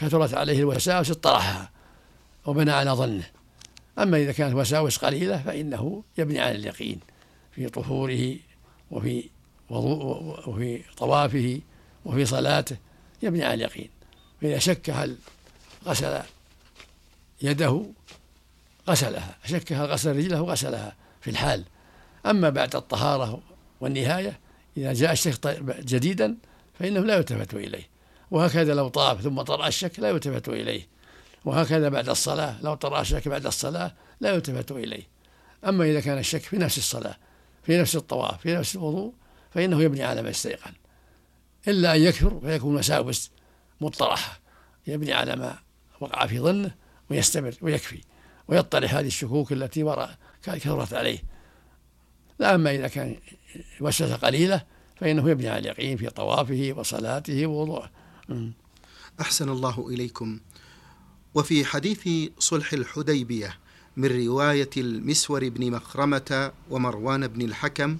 كثرت 0.00 0.34
عليه 0.34 0.58
الوساوس 0.58 1.10
اطرحها 1.10 1.70
وبنى 2.46 2.70
على 2.70 2.90
ظنه. 2.90 3.24
أما 3.98 4.16
إذا 4.16 4.32
كانت 4.32 4.54
وساوس 4.54 4.98
قليلة 4.98 5.42
فإنه 5.42 6.02
يبني 6.18 6.40
على 6.40 6.56
اليقين 6.56 7.00
في 7.54 7.68
طهوره 7.68 8.36
وفي 8.90 9.28
وضوء 9.70 10.48
وفي 10.48 10.82
طوافه 10.96 11.60
وفي 12.04 12.26
صلاته 12.26 12.76
يبني 13.22 13.44
على 13.44 13.54
اليقين. 13.54 13.88
فإذا 14.40 14.58
شك 14.58 14.90
هل 14.90 15.16
غسل 15.86 16.22
يده 17.42 17.86
غسلها 18.88 19.36
شك 19.44 19.72
هل 19.72 19.86
غسل 19.86 20.16
رجله 20.16 20.40
غسلها 20.40 20.96
في 21.20 21.30
الحال. 21.30 21.64
أما 22.26 22.50
بعد 22.50 22.76
الطهارة 22.76 23.42
والنهاية 23.80 24.40
إذا 24.76 24.92
جاء 24.92 25.12
الشك 25.12 25.62
جديدا 25.84 26.36
فإنه 26.78 27.00
لا 27.00 27.16
يلتفت 27.16 27.54
إليه. 27.54 27.88
وهكذا 28.30 28.74
لو 28.74 28.88
طاف 28.88 29.20
ثم 29.20 29.42
طرأ 29.42 29.68
الشك 29.68 30.00
لا 30.00 30.08
يلتفت 30.08 30.48
إليه. 30.48 30.86
وهكذا 31.44 31.88
بعد 31.88 32.08
الصلاة 32.08 32.62
لو 32.62 32.74
طرأ 32.74 33.00
الشك 33.00 33.28
بعد 33.28 33.46
الصلاة 33.46 33.94
لا 34.20 34.34
يلتفت 34.34 34.72
إليه. 34.72 35.02
أما 35.64 35.84
إذا 35.84 36.00
كان 36.00 36.18
الشك 36.18 36.42
في 36.42 36.56
نفس 36.56 36.78
الصلاة 36.78 37.16
في 37.62 37.78
نفس 37.80 37.96
الطواف 37.96 38.40
في 38.40 38.54
نفس 38.54 38.76
الوضوء 38.76 39.12
فإنه 39.50 39.82
يبني 39.82 40.02
على 40.02 40.22
ما 40.22 40.30
استيقن 40.30 40.72
إلا 41.68 41.94
أن 41.94 42.02
يكثر 42.02 42.40
فيكون 42.40 42.76
وساوس 42.76 43.30
مطرحة 43.80 44.40
يبني 44.86 45.12
على 45.12 45.36
ما 45.36 45.58
وقع 46.00 46.26
في 46.26 46.40
ظنه. 46.40 46.81
ويستمر 47.12 47.54
ويكفي 47.62 48.00
ويطرح 48.48 48.94
هذه 48.94 49.06
الشكوك 49.06 49.52
التي 49.52 49.82
وراء 49.82 50.18
كثرت 50.42 50.94
عليه. 50.94 51.18
لا 52.38 52.54
أما 52.54 52.74
إذا 52.74 52.88
كان 52.88 53.16
وسوسة 53.80 54.16
قليلة 54.16 54.64
فإنه 54.96 55.30
يبني 55.30 55.48
على 55.48 55.58
اليقين 55.58 55.96
في 55.96 56.10
طوافه 56.10 56.74
وصلاته 56.76 57.46
ووضوءه 57.46 57.90
أحسن 59.20 59.48
الله 59.48 59.88
إليكم. 59.88 60.40
وفي 61.34 61.64
حديث 61.64 62.08
صلح 62.38 62.72
الحديبية 62.72 63.58
من 63.96 64.26
رواية 64.26 64.70
المسور 64.76 65.48
بن 65.48 65.70
مخرمة 65.70 66.52
ومروان 66.70 67.28
بن 67.28 67.42
الحكم 67.42 67.98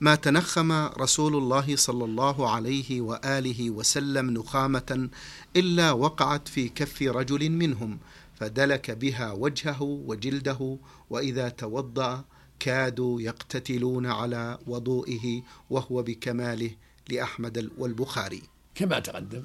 ما 0.00 0.14
تنخم 0.14 0.72
رسول 0.72 1.36
الله 1.36 1.76
صلى 1.76 2.04
الله 2.04 2.50
عليه 2.50 3.00
وآله 3.00 3.70
وسلم 3.70 4.30
نخامة 4.30 5.08
إلا 5.56 5.92
وقعت 5.92 6.48
في 6.48 6.68
كف 6.68 7.02
رجل 7.02 7.50
منهم 7.50 7.98
فدلك 8.36 8.90
بها 8.90 9.32
وجهه 9.32 9.82
وجلده 9.82 10.78
وإذا 11.10 11.48
توضأ 11.48 12.24
كادوا 12.60 13.20
يقتتلون 13.20 14.06
على 14.06 14.58
وضوئه 14.66 15.42
وهو 15.70 16.02
بكماله 16.02 16.70
لأحمد 17.10 17.70
والبخاري. 17.78 18.42
كما 18.74 18.98
تقدم 18.98 19.44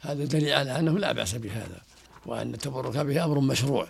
هذا 0.00 0.24
دليل 0.24 0.52
على 0.52 0.78
أنه 0.78 0.98
لا 0.98 1.12
بأس 1.12 1.34
بهذا 1.34 1.80
وأن 2.26 2.54
التبرك 2.54 2.96
به 2.96 3.24
أمر 3.24 3.40
مشروع. 3.40 3.86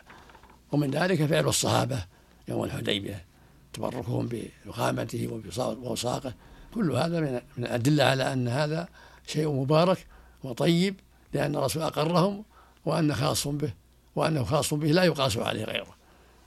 ومن 0.72 0.90
ذلك 0.90 1.26
فعل 1.26 1.48
الصحابة 1.48 2.04
يوم 2.48 2.64
الحديبية 2.64 3.24
تبركهم 3.72 4.28
بفخامته 4.28 5.40
ووساقه. 5.82 6.34
كل 6.74 6.92
هذا 6.92 7.20
من 7.20 7.40
الأدلة 7.58 8.04
على 8.04 8.32
أن 8.32 8.48
هذا 8.48 8.88
شيء 9.26 9.48
مبارك 9.52 10.06
وطيب 10.42 11.00
لأن 11.32 11.56
الرسول 11.56 11.82
أقرهم 11.82 12.44
وأن 12.84 13.14
خاص 13.14 13.48
به. 13.48 13.81
وأنه 14.16 14.44
خاص 14.44 14.74
به 14.74 14.92
لا 14.92 15.04
يقاس 15.04 15.36
عليه 15.36 15.64
غيره. 15.64 15.94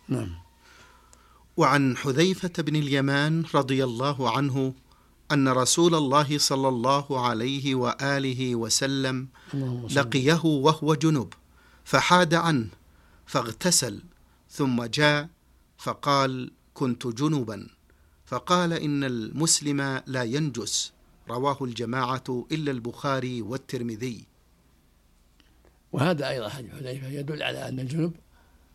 نعم. 0.09 0.35
وعن 1.57 1.97
حذيفة 1.97 2.51
بن 2.57 2.75
اليمان 2.75 3.43
رضي 3.55 3.83
الله 3.83 4.37
عنه 4.37 4.73
أن 5.31 5.47
رسول 5.47 5.95
الله 5.95 6.37
صلى 6.37 6.67
الله 6.67 7.27
عليه 7.27 7.75
وآله 7.75 8.55
وسلم 8.55 9.27
لقيه 9.91 10.41
وهو 10.45 10.95
جنب 10.95 11.33
فحاد 11.83 12.33
عنه 12.33 12.67
فاغتسل 13.25 14.01
ثم 14.49 14.83
جاء 14.83 15.29
فقال 15.77 16.51
كنت 16.73 17.07
جنبا 17.07 17.67
فقال 18.25 18.73
إن 18.73 19.03
المسلم 19.03 20.01
لا 20.05 20.23
ينجس 20.23 20.93
رواه 21.29 21.57
الجماعة 21.61 22.45
إلا 22.51 22.71
البخاري 22.71 23.41
والترمذي. 23.41 24.25
وهذا 25.95 26.29
أيضا 26.29 26.49
حديث 26.49 26.71
حذيفة 26.75 27.07
يدل 27.07 27.43
على 27.43 27.69
أن 27.69 27.79
الجنب 27.79 28.13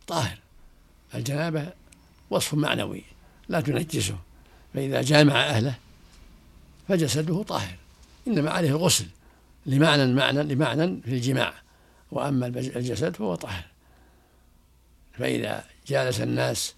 طاهر. 0.07 0.39
الجنابة 1.15 1.73
وصف 2.31 2.55
معنوي 2.55 3.03
لا 3.49 3.61
تنجسه 3.61 4.19
فإذا 4.75 5.03
جامع 5.03 5.35
أهله 5.35 5.75
فجسده 6.89 7.43
طاهر. 7.43 7.77
إنما 8.29 8.51
عليه 8.51 8.69
الغسل 8.69 9.07
لمعنى 9.67 10.07
معنى 10.07 10.43
لمعنى 10.43 11.01
في 11.03 11.11
الجماع 11.11 11.55
وأما 12.11 12.47
الجسد 12.47 13.17
فهو 13.17 13.35
طاهر. 13.35 13.65
فإذا 15.19 15.65
جالس 15.87 16.21
الناس 16.21 16.75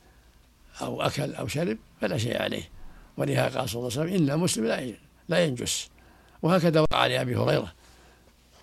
أو 0.80 1.02
أكل 1.02 1.34
أو 1.34 1.48
شرب 1.48 1.78
فلا 2.00 2.18
شيء 2.18 2.42
عليه. 2.42 2.68
ولهذا 3.16 3.58
قال 3.58 3.68
صلى 3.68 3.78
الله 3.78 4.00
عليه 4.00 4.12
وسلم 4.12 4.22
إن 4.22 4.30
المسلم 4.30 4.66
لا 4.66 4.92
لا 5.28 5.44
ينجس. 5.44 5.88
وهكذا 6.42 6.80
وقع 6.80 7.06
لأبي 7.06 7.36
هريرة. 7.36 7.72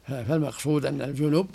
فالمقصود 0.08 0.86
أن 0.86 1.02
الجنوب 1.02 1.48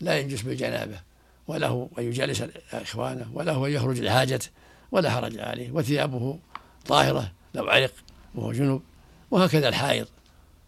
لا 0.00 0.18
ينجس 0.18 0.42
بالجنابة 0.42 1.00
وله 1.46 1.90
أن 1.98 2.04
يجالس 2.04 2.42
إخوانه 2.72 3.30
وله 3.34 3.66
أن 3.66 3.72
يخرج 3.72 4.00
لحاجته 4.00 4.48
ولا 4.92 5.10
حرج 5.10 5.38
عليه 5.38 5.70
وثيابه 5.70 6.38
طاهرة 6.86 7.32
لو 7.54 7.68
علق 7.68 7.92
وهو 8.34 8.52
جنوب 8.52 8.82
وهكذا 9.30 9.68
الحائض. 9.68 10.06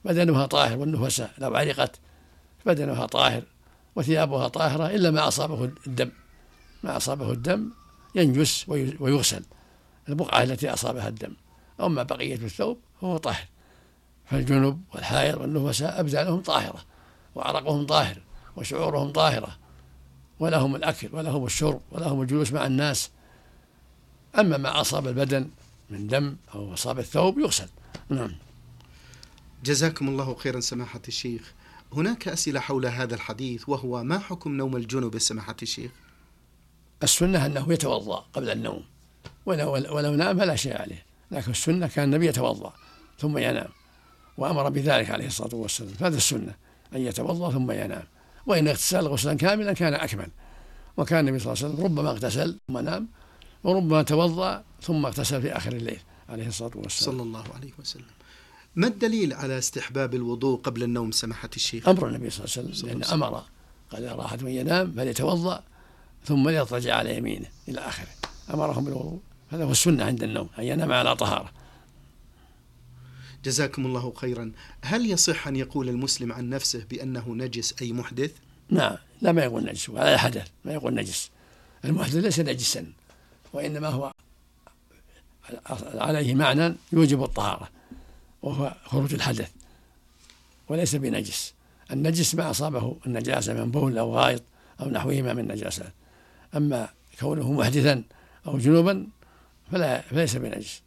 بدنها 0.05 0.47
طاهر 0.47 0.79
والنفساء 0.79 1.31
لو 1.39 1.55
علقت 1.55 1.99
بدنها 2.67 3.07
طاهر 3.07 3.43
وثيابها 3.97 4.49
طاهرة 4.49 4.87
إلا 4.87 5.11
ما 5.11 5.29
أصابه 5.29 5.65
الدم. 5.87 6.11
ما 6.83 6.97
أصابه 6.97 7.33
الدم 7.33 7.71
ينجس 8.15 8.69
ويغسل. 8.69 9.45
البقعة 10.09 10.43
التي 10.43 10.73
أصابها 10.73 11.09
الدم. 11.09 11.37
أما 11.81 12.03
بقية 12.03 12.35
الثوب 12.35 12.79
فهو 13.01 13.17
طاهر. 13.17 13.47
فالجنب 14.25 14.83
والحائض 14.95 15.41
والنفساء 15.41 16.01
أبدانهم 16.01 16.41
طاهرة 16.41 16.85
وعرقهم 17.35 17.87
طاهر. 17.87 18.19
وشعورهم 18.61 19.13
طاهرة 19.13 19.59
ولهم 20.41 20.77
الأكل 20.77 21.09
ولهم 21.13 21.45
الشرب 21.45 21.81
ولهم 21.93 22.23
الجلوس 22.23 22.53
مع 22.53 22.67
الناس. 22.67 23.11
أما 24.39 24.57
ما 24.57 24.81
أصاب 24.81 25.09
البدن 25.09 25.51
من 25.91 26.07
دم 26.07 26.37
أو 26.55 26.75
أصاب 26.75 26.99
الثوب 26.99 27.39
يغسل. 27.39 27.69
نعم. 28.09 28.33
جزاكم 29.65 30.09
الله 30.09 30.35
خيرا 30.35 30.61
سماحة 30.61 31.01
الشيخ. 31.09 31.53
هناك 31.93 32.29
أسئلة 32.29 32.61
حول 32.61 32.87
هذا 32.87 33.15
الحديث 33.15 33.69
وهو 33.69 34.03
ما 34.05 34.19
حكم 34.19 34.57
نوم 34.57 34.77
الجنوب 34.77 35.19
سماحة 35.19 35.57
الشيخ؟ 35.63 35.91
السنة 37.03 37.47
أنه 37.47 37.73
يتوضأ 37.73 38.25
قبل 38.33 38.51
النوم. 38.51 38.85
ولو, 39.47 39.73
ولو 39.73 40.15
نام 40.15 40.39
فلا 40.39 40.57
شيء 40.57 40.81
عليه. 40.81 41.05
لكن 41.31 41.51
السنة 41.51 41.87
كان 41.87 42.05
النبي 42.05 42.27
يتوضأ 42.27 42.73
ثم 43.19 43.39
ينام. 43.39 43.69
وأمر 44.37 44.69
بذلك 44.69 45.11
عليه 45.11 45.27
الصلاة 45.27 45.55
والسلام. 45.55 45.95
هذا 46.01 46.17
السنة 46.17 46.55
أن 46.95 47.01
يتوضأ 47.01 47.51
ثم 47.53 47.71
ينام. 47.71 48.05
وإن 48.47 48.69
اغتسل 48.69 49.09
غسلا 49.09 49.35
كاملا 49.35 49.73
كان 49.73 49.95
أكمل. 49.95 50.29
وكان 50.97 51.29
النبي 51.29 51.39
صلى 51.39 51.53
الله 51.53 51.65
عليه 51.65 51.75
وسلم 51.75 51.85
ربما 51.85 52.11
اغتسل 52.11 52.59
ثم 52.69 52.79
نام 52.79 53.09
وربما 53.65 54.03
توضأ 54.03 54.65
ثم 54.83 55.07
اغتسل 55.07 55.43
في 55.43 55.57
آخر 55.57 55.73
الليل 55.73 56.01
عليه 56.29 56.47
الصلاة 56.47 56.71
والسلام. 56.75 57.13
صلى 57.15 57.23
الله 57.23 57.45
عليه 57.55 57.71
وسلم. 57.79 58.05
ما 58.77 58.87
الدليل 58.87 59.33
على 59.33 59.59
استحباب 59.59 60.15
الوضوء 60.15 60.61
قبل 60.61 60.83
النوم 60.83 61.13
سماحة 61.13 61.51
الشيخ؟ 61.57 61.89
أمر 61.89 62.09
النبي 62.09 62.31
صلى 62.31 62.45
الله 62.45 62.55
عليه 62.59 62.71
وسلم 62.71 62.89
لأن 62.89 63.05
أمر 63.05 63.43
قال 63.91 64.05
إذا 64.05 64.13
راحت 64.13 64.43
من 64.43 64.51
ينام 64.51 64.93
فليتوضأ 64.93 65.63
ثم 66.25 66.49
ليضطجع 66.49 66.97
على 66.97 67.17
يمينه 67.17 67.47
إلى 67.69 67.81
آخره. 67.81 68.09
أمرهم 68.55 68.85
بالوضوء 68.85 69.21
هذا 69.51 69.65
هو 69.65 69.71
السنة 69.71 70.05
عند 70.05 70.23
النوم 70.23 70.49
أن 70.59 70.65
ينام 70.65 70.93
على 70.93 71.17
طهارة. 71.17 71.51
جزاكم 73.45 73.87
الله 73.87 74.13
خيرا. 74.17 74.53
هل 74.83 75.11
يصح 75.11 75.49
أن 75.49 75.57
يقول 75.57 75.89
المسلم 75.89 76.33
عن 76.33 76.49
نفسه 76.49 76.85
بأنه 76.91 77.25
نجس 77.29 77.75
أي 77.83 77.93
محدث؟ 77.93 78.31
نعم 78.71 78.97
لا 79.21 79.33
ما 79.33 79.45
يقول 79.45 79.65
نجس 79.65 79.89
ولا 79.89 80.17
حدث 80.17 80.49
ما 80.65 80.73
يقول 80.73 80.95
نجس. 80.95 81.31
المحدث 81.85 82.15
ليس 82.17 82.41
نجسا 82.41 82.87
وإنما 83.53 83.89
هو 83.89 84.13
عليه 85.95 86.35
معنى 86.35 86.75
يوجب 86.93 87.23
الطهارة 87.23 87.69
وهو 88.43 88.75
خروج 88.85 89.15
الحدث 89.15 89.51
وليس 90.69 90.95
بنجس. 90.97 91.55
النجس 91.91 92.35
ما 92.35 92.51
أصابه 92.51 92.97
النجاسة 93.07 93.55
من 93.55 93.71
بول 93.71 93.99
أو 93.99 94.15
غائط 94.17 94.43
أو 94.81 94.91
نحوهما 94.91 95.33
من 95.33 95.41
النجاسات 95.41 95.93
أما 96.57 96.89
كونه 97.21 97.53
محدثا 97.53 98.03
أو 98.47 98.59
جنوبا 98.59 99.07
فلا 99.73 100.01
فليس 100.01 100.37
بنجس. 100.37 100.83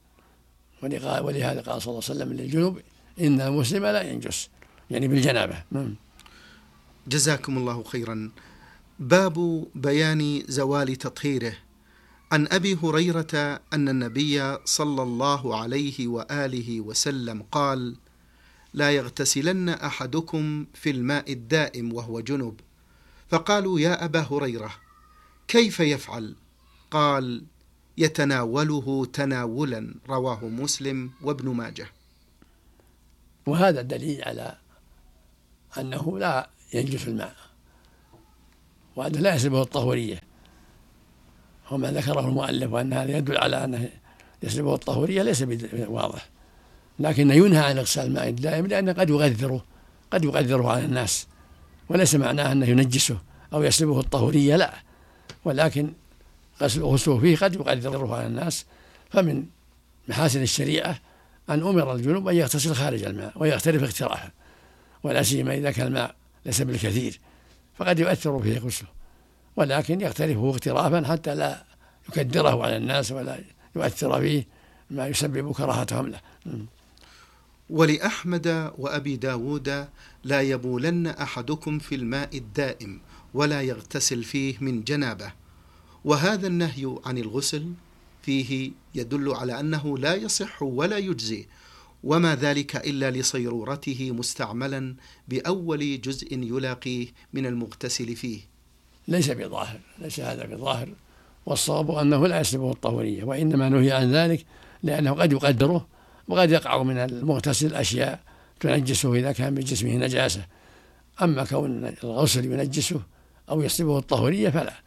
ولهذا 1.25 1.61
قال 1.61 1.81
صلى 1.81 1.91
الله 1.91 2.03
عليه 2.09 2.15
وسلم 2.23 2.33
للجنوب 2.33 2.79
إن 3.19 3.41
المسلم 3.41 3.85
لا 3.85 4.01
ينجس. 4.01 4.49
يعني 4.91 5.07
بالجنابة. 5.07 5.63
نعم. 5.71 5.95
جزاكم 7.07 7.57
الله 7.57 7.83
خيرا. 7.83 8.31
باب 8.99 9.65
بيان 9.75 10.43
زوال 10.47 10.95
تطهيره. 10.95 11.53
عن 12.31 12.47
أبي 12.51 12.77
هريرة 12.83 13.61
أن 13.73 13.89
النبي 13.89 14.57
صلى 14.65 15.03
الله 15.03 15.61
عليه 15.61 16.07
وآله 16.07 16.81
وسلم 16.81 17.43
قال 17.51 17.95
لا 18.73 18.91
يغتسلن 18.91 19.69
أحدكم 19.69 20.65
في 20.73 20.89
الماء 20.89 21.31
الدائم 21.31 21.93
وهو 21.93 22.19
جنب 22.19 22.59
فقالوا 23.29 23.79
يا 23.79 24.05
أبا 24.05 24.19
هريرة 24.31 24.71
كيف 25.47 25.79
يفعل؟ 25.79 26.35
قال 26.91 27.43
يتناوله 27.97 29.05
تناولا 29.05 29.95
رواه 30.09 30.45
مسلم 30.45 31.11
وابن 31.21 31.49
ماجه. 31.49 31.87
وهذا 33.45 33.81
دليل 33.81 34.23
على 34.23 34.55
أنه 35.79 36.19
لا 36.19 36.49
ينجس 36.73 37.07
الماء 37.07 37.35
وأنه 38.95 39.19
لا 39.19 39.35
يسلبه 39.35 39.61
الطهورية. 39.61 40.21
وما 41.71 41.91
ذكره 41.91 42.19
المؤلف 42.19 42.73
وأن 42.73 42.93
هذا 42.93 43.17
يدل 43.17 43.37
على 43.37 43.63
أنه 43.63 43.89
يسلبه 44.43 44.75
الطهورية 44.75 45.21
ليس 45.21 45.43
واضح 45.87 46.29
لكن 46.99 47.31
ينهى 47.31 47.59
عن 47.59 47.77
إغسال 47.77 48.05
الماء 48.05 48.29
الدائم 48.29 48.67
لأنه 48.67 48.91
قد 48.91 49.09
يغذره 49.09 49.65
قد 50.11 50.25
يغذره 50.25 50.71
على 50.71 50.85
الناس. 50.85 51.27
وليس 51.89 52.15
معناه 52.15 52.51
أنه 52.51 52.65
ينجسه 52.65 53.17
أو 53.53 53.63
يسلبه 53.63 53.99
الطهورية 53.99 54.55
لا. 54.55 54.73
ولكن 55.45 55.93
غسله 56.61 57.19
فيه 57.19 57.37
قد 57.37 57.55
يقدره 57.55 58.15
على 58.15 58.27
الناس 58.27 58.65
فمن 59.09 59.45
محاسن 60.07 60.41
الشريعة 60.41 60.99
أن 61.49 61.59
أمر 61.59 61.95
الجنوب 61.95 62.27
أن 62.27 62.35
يغتسل 62.35 62.75
خارج 62.75 63.03
الماء 63.03 63.33
ويغترف 63.35 63.83
اغترافا 63.83 64.31
ولا 65.03 65.23
سيما 65.23 65.57
إذا 65.57 65.71
كان 65.71 65.87
الماء 65.87 66.15
ليس 66.45 66.61
بالكثير 66.61 67.19
فقد 67.77 67.99
يؤثر 67.99 68.39
فيه 68.39 68.59
غسله 68.59 68.89
ولكن 69.55 70.01
يغترفه 70.01 70.49
اغترافا 70.49 71.07
حتى 71.07 71.35
لا 71.35 71.63
يكدره 72.09 72.63
على 72.63 72.77
الناس 72.77 73.11
ولا 73.11 73.39
يؤثر 73.75 74.21
فيه 74.21 74.47
ما 74.89 75.07
يسبب 75.07 75.51
كراهتهم 75.51 76.07
له. 76.07 76.19
ولأحمد 77.69 78.71
وأبي 78.77 79.15
داود 79.15 79.87
لا 80.23 80.41
يبولن 80.41 81.07
أحدكم 81.07 81.79
في 81.79 81.95
الماء 81.95 82.37
الدائم 82.37 83.01
ولا 83.33 83.61
يغتسل 83.61 84.23
فيه 84.23 84.55
من 84.61 84.83
جنابه. 84.83 85.31
وهذا 86.05 86.47
النهي 86.47 86.95
عن 87.05 87.17
الغسل 87.17 87.73
فيه 88.23 88.71
يدل 88.95 89.33
على 89.33 89.59
أنه 89.59 89.97
لا 89.97 90.15
يصح 90.15 90.63
ولا 90.63 90.97
يجزي 90.97 91.45
وما 92.03 92.35
ذلك 92.35 92.75
إلا 92.75 93.11
لصيرورته 93.11 94.11
مستعملا 94.11 94.95
بأول 95.27 96.01
جزء 96.01 96.33
يلاقيه 96.33 97.07
من 97.33 97.45
المغتسل 97.45 98.15
فيه. 98.15 98.39
ليس 99.07 99.29
بظاهر، 99.31 99.79
ليس 99.99 100.19
هذا 100.19 100.45
بظاهر 100.45 100.89
والصواب 101.45 101.91
أنه 101.91 102.27
لا 102.27 102.39
يسلبه 102.39 102.71
الطهورية 102.71 103.23
وإنما 103.23 103.69
نهي 103.69 103.91
عن 103.91 104.11
ذلك 104.11 104.45
لأنه 104.83 105.11
قد 105.11 105.31
يقدره 105.31 105.87
وقد 106.27 106.51
يقع 106.51 106.83
من 106.83 106.97
المغتسل 106.97 107.75
أشياء 107.75 108.19
تنجسه 108.59 109.13
إذا 109.13 109.31
كان 109.31 109.55
بجسمه 109.55 109.95
نجاسة. 109.95 110.45
أما 111.21 111.45
كون 111.45 111.93
الغسل 112.03 112.45
ينجسه 112.45 113.01
أو 113.49 113.61
يسلبه 113.61 113.97
الطهورية 113.97 114.49
فلا. 114.49 114.82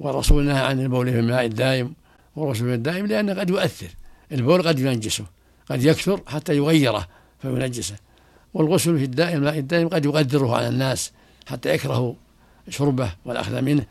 والرسول 0.00 0.44
نهى 0.44 0.64
عن 0.64 0.80
البول 0.80 1.12
في 1.12 1.18
الماء 1.18 1.44
الدائم 1.44 1.94
والغسل 2.36 2.64
في 2.64 2.74
الدائم 2.74 3.06
لأنه 3.06 3.34
قد 3.34 3.50
يؤثر. 3.50 3.88
البول 4.32 4.68
قد 4.68 4.78
ينجسه 4.78 5.24
قد 5.70 5.84
يكثر 5.84 6.20
حتى 6.26 6.56
يغيره 6.56 7.08
فينجسه. 7.42 7.96
والغسل 8.54 8.98
في 8.98 9.04
الدائم 9.04 9.38
الماء 9.38 9.58
الدائم 9.58 9.88
قد 9.88 10.04
يقدره 10.04 10.56
على 10.56 10.68
الناس 10.68 11.12
حتى 11.46 11.74
يكرهوا 11.74 12.14
شربه 12.68 13.12
والأخذ 13.24 13.62
منه. 13.62 13.84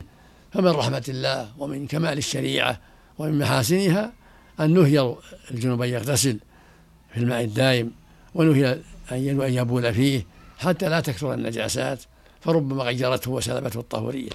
فمن 0.53 0.67
رحمة 0.67 1.03
الله 1.09 1.49
ومن 1.57 1.87
كمال 1.87 2.17
الشريعة 2.17 2.79
ومن 3.19 3.39
محاسنها 3.39 4.11
أن 4.59 4.73
نهي 4.73 5.15
الجنوب 5.51 5.81
أن 5.81 5.89
يغتسل 5.89 6.39
في 7.13 7.19
الماء 7.19 7.43
الدائم 7.43 7.91
ونهي 8.35 8.79
أن 9.11 9.53
يبول 9.53 9.93
فيه 9.93 10.25
حتى 10.57 10.89
لا 10.89 10.99
تكثر 10.99 11.33
النجاسات 11.33 11.99
فربما 12.41 12.83
غيرته 12.83 13.31
وسلبته 13.31 13.79
الطهورية. 13.79 14.29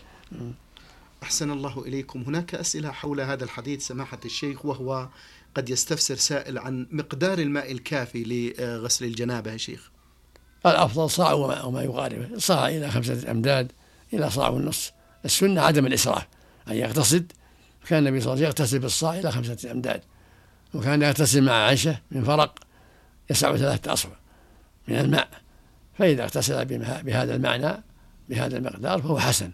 أحسن 1.23 1.51
الله 1.51 1.83
إليكم. 1.87 2.23
هناك 2.23 2.55
أسئلة 2.55 2.91
حول 2.91 3.21
هذا 3.21 3.45
الحديث 3.45 3.87
سماحة 3.87 4.19
الشيخ 4.25 4.67
وهو 4.67 5.09
قد 5.55 5.71
يستفسر 5.71 6.17
سائل 6.17 6.59
عن 6.59 6.87
مقدار 6.91 7.39
الماء 7.39 7.73
الكافي 7.73 8.53
لغسل 8.59 9.05
الجنابة 9.05 9.53
يا 9.53 9.57
شيخ. 9.57 9.91
الأفضل 10.67 11.11
صاع 11.11 11.33
وما, 11.33 11.83
يقاربه 11.83 12.39
صاع 12.39 12.69
إلى 12.69 12.91
خمسة 12.91 13.31
أمداد 13.31 13.73
إلى 14.13 14.31
صاع 14.31 14.49
ونصف 14.49 14.93
السنة 15.25 15.61
عدم 15.61 15.87
الإسراف. 15.87 16.27
أن 16.69 16.77
يغتصد 16.77 17.33
كان 17.87 18.07
النبي 18.07 18.21
صلى 18.21 18.33
الله 18.33 18.47
عليه 18.47 18.49
وسلم 18.49 18.63
يغتسل 18.63 18.79
بالصاع 18.79 19.19
إلى 19.19 19.33
خمسة 19.33 19.71
أمداد. 19.71 20.01
وكان 20.75 21.03
يغتسل 21.03 21.43
مع 21.43 21.53
عائشة 21.53 21.99
من 22.11 22.25
فرق 22.25 22.59
يسع 23.31 23.57
ثلاثة 23.57 23.93
أصبع 23.93 24.17
من 24.89 24.97
الماء. 24.97 25.29
فإذا 25.99 26.23
اغتسل 26.23 26.65
بهذا 27.03 27.37
المعنى 27.37 27.83
بهذا 28.29 28.57
المقدار 28.57 29.03
فهو 29.03 29.19
حسن. 29.19 29.51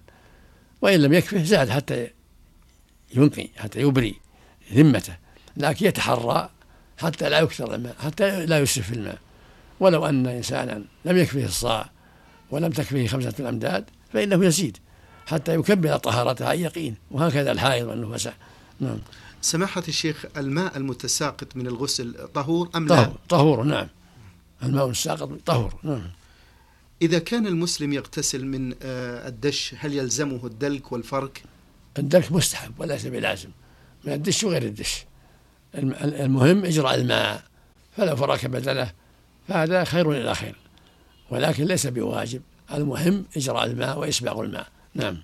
وإن 0.83 1.01
لم 1.01 1.12
يكفه 1.12 1.43
زاد 1.43 1.71
حتى 1.71 2.11
ينقي 3.15 3.49
حتى 3.57 3.81
يبري 3.81 4.15
ذمته 4.73 5.17
لكن 5.57 5.87
يتحرى 5.87 6.51
حتى 6.99 7.29
لا 7.29 7.39
يكثر 7.39 7.75
الماء 7.75 7.97
حتى 7.99 8.47
لا 8.47 8.59
يسرف 8.59 8.87
في 8.87 8.95
الماء. 8.95 9.19
ولو 9.81 10.07
أن 10.07 10.27
إنسانا 10.27 10.85
لم 11.05 11.17
يكفه 11.17 11.45
الصاع 11.45 11.91
ولم 12.51 12.71
تكفيه 12.71 13.09
خمسة 13.09 13.35
الأمداد 13.41 13.85
فإنه 14.12 14.45
يزيد 14.45 14.79
حتى 15.27 15.55
يكمل 15.55 15.99
طهارتها 15.99 16.49
عن 16.49 16.59
يقين 16.59 16.97
وهكذا 17.11 17.53
الحائض 17.53 17.87
والنفساء 17.87 18.35
نعم. 18.81 18.99
سماحة 19.41 19.83
الشيخ 19.89 20.27
الماء 20.37 20.77
المتساقط 20.77 21.57
من 21.57 21.67
الغسل 21.67 22.29
طهور 22.35 22.71
أم 22.77 22.87
طهور 22.87 23.07
لا؟ 23.07 23.12
طهور 23.29 23.62
نعم. 23.62 23.89
الماء 24.62 24.91
الساقط 24.91 25.31
طهور 25.47 25.75
نعم. 25.83 26.03
إذا 27.02 27.18
كان 27.18 27.46
المسلم 27.46 27.92
يغتسل 27.92 28.46
من 28.46 28.74
آه، 28.82 29.28
الدش 29.28 29.74
هل 29.78 29.94
يلزمه 29.94 30.46
الدلك 30.46 30.92
والفرك؟ 30.92 31.42
الدلك 31.98 32.32
مستحب 32.32 32.80
وليس 32.80 33.06
بلازم. 33.06 33.48
من 34.04 34.12
الدش 34.12 34.44
وغير 34.44 34.62
الدش. 34.62 35.04
الم- 35.74 35.94
المهم 36.02 36.64
إجراء 36.64 36.94
الماء. 36.94 37.44
فلو 37.96 38.16
فرك 38.16 38.46
بدله 38.46 38.92
فهذا 39.48 39.85
خير 39.85 40.12
إلى 40.12 40.35
خير. 40.35 40.56
ولكن 41.30 41.64
ليس 41.64 41.87
بواجب. 41.87 42.42
المهم 42.72 43.24
إجراء 43.37 43.64
الماء 43.64 43.98
وإسباغ 43.98 44.40
الماء. 44.40 44.68
نعم. 44.94 45.18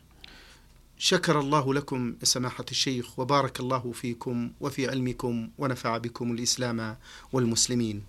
شكر 0.99 1.41
الله 1.41 1.75
لكم 1.75 2.15
سماحة 2.23 2.65
الشيخ 2.71 3.19
وبارك 3.19 3.61
الله 3.61 3.93
فيكم 3.93 4.51
وفي 4.61 4.89
علمكم 4.91 5.49
ونفع 5.59 5.99
بكم 5.99 6.33
الإسلام 6.33 6.97
والمسلمين. 7.33 8.03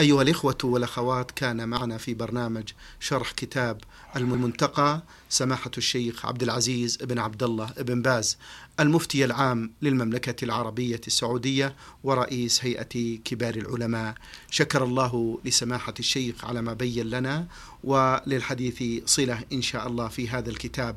أيها 0.00 0.22
الإخوة 0.22 0.58
والأخوات 0.64 1.30
كان 1.30 1.68
معنا 1.68 1.98
في 1.98 2.14
برنامج 2.14 2.68
شرح 3.00 3.32
كتاب 3.32 3.80
المنتقى 4.16 5.02
سماحة 5.28 5.70
الشيخ 5.78 6.26
عبد 6.26 6.42
العزيز 6.42 6.96
بن 6.96 7.18
عبد 7.18 7.42
الله 7.42 7.70
بن 7.78 8.02
باز 8.02 8.38
المفتي 8.80 9.24
العام 9.24 9.72
للمملكة 9.82 10.44
العربية 10.44 11.00
السعودية 11.06 11.76
ورئيس 12.04 12.64
هيئة 12.64 13.18
كبار 13.24 13.54
العلماء. 13.54 14.14
شكر 14.50 14.84
الله 14.84 15.38
لسماحة 15.44 15.94
الشيخ 15.98 16.44
على 16.44 16.62
ما 16.62 16.72
بين 16.72 17.06
لنا 17.06 17.46
وللحديث 17.84 18.82
صلة 19.06 19.44
إن 19.52 19.62
شاء 19.62 19.86
الله 19.86 20.08
في 20.08 20.28
هذا 20.28 20.50
الكتاب. 20.50 20.96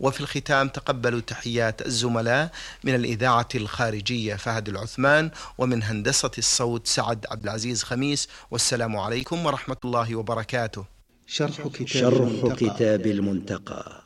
وفي 0.00 0.20
الختام 0.20 0.68
تقبلوا 0.68 1.20
تحيات 1.20 1.86
الزملاء 1.86 2.52
من 2.84 2.94
الإذاعة 2.94 3.48
الخارجية 3.54 4.34
فهد 4.34 4.68
العثمان 4.68 5.30
ومن 5.58 5.82
هندسة 5.82 6.30
الصوت 6.38 6.86
سعد 6.86 7.26
عبد 7.30 7.42
العزيز 7.42 7.82
خميس 7.82 8.28
والسلام 8.50 8.96
عليكم 8.96 9.46
ورحمة 9.46 9.76
الله 9.84 10.16
وبركاته. 10.16 10.84
شرح 11.26 11.68
كتاب 11.68 11.86
شرح 11.86 12.28
المنتقى. 12.28 12.70
كتاب 12.70 13.06
المنتقى. 13.06 14.02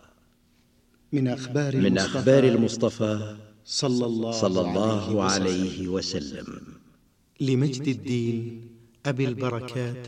من 1.12 1.28
أخبار 1.28 1.76
من 1.76 1.86
المصطفى 1.86 2.18
أخبار 2.18 2.44
المصطفى 2.44 3.36
صلى 3.64 4.06
الله, 4.06 4.32
صلى 4.32 4.60
الله. 4.60 5.24
عليه 5.24 5.88
وسلم. 5.88 6.62
لمجد 7.40 7.88
الدين 7.88 8.68
أبي 9.06 9.24
البركات 9.24 10.06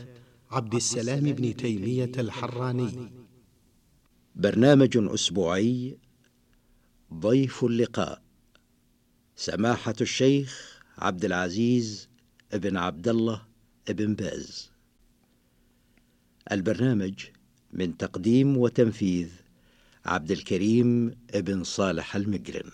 عبد 0.51 0.75
السلام 0.75 1.19
بن 1.19 1.55
تيمية 1.55 2.11
الحراني. 2.17 3.18
برنامج 4.39 4.97
أسبوعي 4.97 5.97
ضيف 7.13 7.63
اللقاء 7.63 8.21
سماحة 9.35 9.93
الشيخ 10.01 10.81
عبد 10.97 11.25
العزيز 11.25 12.09
بن 12.53 12.77
عبد 12.77 13.07
الله 13.07 13.45
بن 13.89 14.15
باز. 14.15 14.71
البرنامج 16.51 17.25
من 17.73 17.97
تقديم 17.97 18.57
وتنفيذ 18.57 19.29
عبد 20.05 20.31
الكريم 20.31 21.15
بن 21.33 21.63
صالح 21.63 22.15
المقرن 22.15 22.71